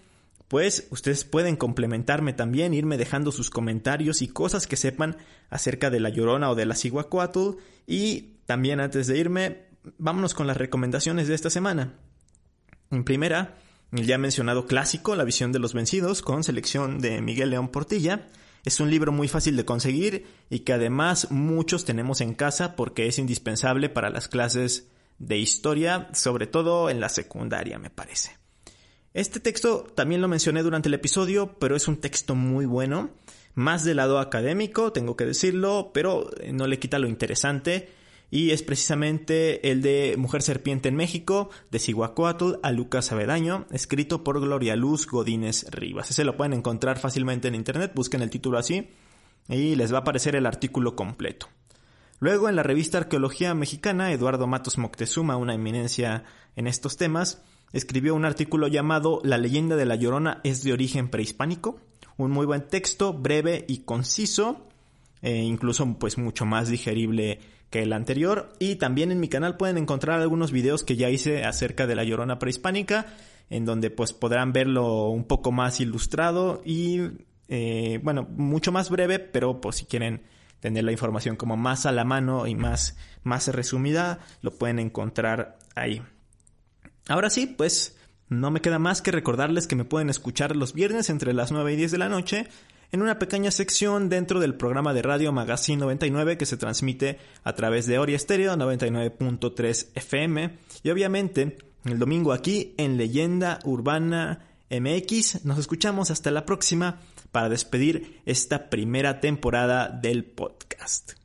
pues 0.47 0.87
ustedes 0.91 1.25
pueden 1.25 1.55
complementarme 1.55 2.33
también, 2.33 2.73
irme 2.73 2.97
dejando 2.97 3.31
sus 3.31 3.49
comentarios 3.49 4.21
y 4.21 4.27
cosas 4.27 4.67
que 4.67 4.77
sepan 4.77 5.17
acerca 5.49 5.89
de 5.89 5.99
la 5.99 6.09
Llorona 6.09 6.49
o 6.49 6.55
de 6.55 6.65
la 6.65 6.75
Ciguacuatl. 6.75 7.57
Y 7.87 8.35
también 8.45 8.79
antes 8.79 9.07
de 9.07 9.17
irme, 9.17 9.65
vámonos 9.97 10.33
con 10.33 10.47
las 10.47 10.57
recomendaciones 10.57 11.27
de 11.27 11.35
esta 11.35 11.49
semana. 11.49 11.93
En 12.91 13.03
primera, 13.03 13.57
el 13.91 14.05
ya 14.05 14.17
mencionado 14.17 14.67
clásico, 14.67 15.15
La 15.15 15.23
visión 15.23 15.51
de 15.51 15.59
los 15.59 15.73
vencidos, 15.73 16.21
con 16.21 16.43
selección 16.43 16.99
de 16.99 17.21
Miguel 17.21 17.49
León 17.49 17.69
Portilla. 17.69 18.27
Es 18.65 18.79
un 18.79 18.89
libro 18.89 19.11
muy 19.11 19.27
fácil 19.27 19.55
de 19.55 19.63
conseguir 19.63 20.25
y 20.49 20.59
que 20.59 20.73
además 20.73 21.29
muchos 21.29 21.85
tenemos 21.85 22.19
en 22.19 22.33
casa 22.33 22.75
porque 22.75 23.07
es 23.07 23.19
indispensable 23.19 23.89
para 23.89 24.09
las 24.09 24.27
clases 24.27 24.89
de 25.19 25.37
historia, 25.37 26.09
sobre 26.13 26.47
todo 26.47 26.89
en 26.89 26.99
la 26.99 27.09
secundaria, 27.09 27.77
me 27.77 27.91
parece. 27.91 28.37
Este 29.13 29.39
texto 29.39 29.83
también 29.95 30.19
lo 30.19 30.27
mencioné 30.27 30.63
durante 30.63 30.89
el 30.89 30.95
episodio, 30.95 31.57
pero 31.59 31.75
es 31.75 31.87
un 31.87 31.97
texto 31.97 32.35
muy 32.35 32.65
bueno, 32.65 33.11
más 33.53 33.85
del 33.85 33.97
lado 33.97 34.19
académico, 34.19 34.91
tengo 34.91 35.15
que 35.15 35.25
decirlo, 35.25 35.91
pero 35.93 36.29
no 36.51 36.67
le 36.67 36.79
quita 36.79 36.99
lo 36.99 37.07
interesante, 37.07 37.89
y 38.31 38.51
es 38.51 38.63
precisamente 38.63 39.71
el 39.71 39.81
de 39.81 40.15
Mujer 40.17 40.41
Serpiente 40.41 40.89
en 40.89 40.95
México, 40.95 41.49
de 41.71 41.79
Siguacuatl 41.79 42.55
a 42.63 42.71
Lucas 42.71 43.11
Avedaño, 43.11 43.65
escrito 43.71 44.23
por 44.23 44.39
Gloria 44.39 44.75
Luz 44.75 45.07
Godínez 45.07 45.65
Rivas. 45.71 46.11
Ese 46.11 46.23
lo 46.23 46.37
pueden 46.37 46.53
encontrar 46.53 46.99
fácilmente 46.99 47.47
en 47.47 47.55
internet, 47.55 47.91
busquen 47.95 48.21
el 48.21 48.29
título 48.29 48.57
así, 48.57 48.89
y 49.47 49.75
les 49.75 49.93
va 49.93 49.99
a 49.99 50.01
aparecer 50.01 50.35
el 50.35 50.45
artículo 50.45 50.95
completo. 50.95 51.47
Luego, 52.19 52.47
en 52.49 52.55
la 52.55 52.63
revista 52.63 52.97
Arqueología 52.97 53.53
Mexicana, 53.53 54.11
Eduardo 54.11 54.47
Matos 54.47 54.77
Moctezuma, 54.77 55.35
una 55.37 55.53
eminencia 55.53 56.23
en 56.55 56.67
estos 56.67 56.97
temas, 56.97 57.43
escribió 57.73 58.15
un 58.15 58.25
artículo 58.25 58.67
llamado 58.67 59.19
La 59.23 59.37
leyenda 59.37 59.75
de 59.75 59.85
la 59.85 59.95
Llorona 59.95 60.39
es 60.43 60.63
de 60.63 60.71
origen 60.71 61.09
prehispánico. 61.09 61.79
Un 62.17 62.31
muy 62.31 62.45
buen 62.45 62.67
texto, 62.67 63.11
breve 63.13 63.65
y 63.67 63.79
conciso, 63.79 64.65
e 65.21 65.35
incluso 65.35 65.85
pues 65.99 66.17
mucho 66.17 66.45
más 66.45 66.69
digerible 66.69 67.39
que 67.69 67.81
el 67.83 67.93
anterior. 67.93 68.53
Y 68.59 68.75
también 68.75 69.11
en 69.11 69.19
mi 69.19 69.27
canal 69.27 69.57
pueden 69.57 69.77
encontrar 69.77 70.21
algunos 70.21 70.51
videos 70.51 70.83
que 70.83 70.95
ya 70.95 71.09
hice 71.09 71.43
acerca 71.43 71.87
de 71.87 71.95
la 71.95 72.03
Llorona 72.03 72.39
prehispánica, 72.39 73.05
en 73.49 73.65
donde 73.65 73.89
pues 73.89 74.13
podrán 74.13 74.53
verlo 74.53 75.09
un 75.09 75.25
poco 75.25 75.51
más 75.51 75.79
ilustrado 75.79 76.61
y 76.65 77.01
eh, 77.47 77.99
bueno, 78.03 78.27
mucho 78.29 78.71
más 78.71 78.89
breve, 78.89 79.19
pero 79.19 79.61
pues 79.61 79.77
si 79.77 79.85
quieren 79.85 80.23
tener 80.59 80.83
la 80.83 80.91
información 80.91 81.35
como 81.35 81.57
más 81.57 81.85
a 81.85 81.91
la 81.91 82.03
mano 82.05 82.47
y 82.47 82.55
más, 82.55 82.97
más 83.23 83.47
resumida, 83.49 84.19
lo 84.41 84.51
pueden 84.51 84.79
encontrar 84.79 85.59
ahí. 85.75 86.01
Ahora 87.07 87.29
sí, 87.29 87.45
pues 87.45 87.97
no 88.29 88.49
me 88.49 88.61
queda 88.61 88.79
más 88.79 89.01
que 89.03 89.11
recordarles 89.11 89.67
que 89.67 89.75
me 89.75 89.85
pueden 89.85 90.09
escuchar 90.09 90.55
los 90.55 90.73
viernes 90.73 91.11
entre 91.11 91.33
las 91.33 91.51
9 91.51 91.73
y 91.73 91.75
10 91.75 91.91
de 91.91 91.97
la 91.99 92.09
noche 92.09 92.47
en 92.95 93.01
una 93.01 93.19
pequeña 93.19 93.51
sección 93.51 94.07
dentro 94.07 94.39
del 94.39 94.55
programa 94.55 94.93
de 94.93 95.01
radio 95.01 95.33
Magazine 95.33 95.81
99 95.81 96.37
que 96.37 96.45
se 96.45 96.55
transmite 96.55 97.19
a 97.43 97.53
través 97.53 97.87
de 97.87 97.99
Ori 97.99 98.17
Stereo 98.17 98.55
99.3 98.55 99.87
FM 99.95 100.57
y 100.81 100.89
obviamente 100.91 101.57
el 101.83 101.99
domingo 101.99 102.31
aquí 102.31 102.73
en 102.77 102.95
Leyenda 102.95 103.59
Urbana 103.65 104.47
MX. 104.71 105.43
Nos 105.43 105.59
escuchamos 105.59 106.09
hasta 106.09 106.31
la 106.31 106.45
próxima 106.45 107.01
para 107.33 107.49
despedir 107.49 108.21
esta 108.25 108.69
primera 108.69 109.19
temporada 109.19 109.89
del 109.89 110.23
podcast. 110.23 111.24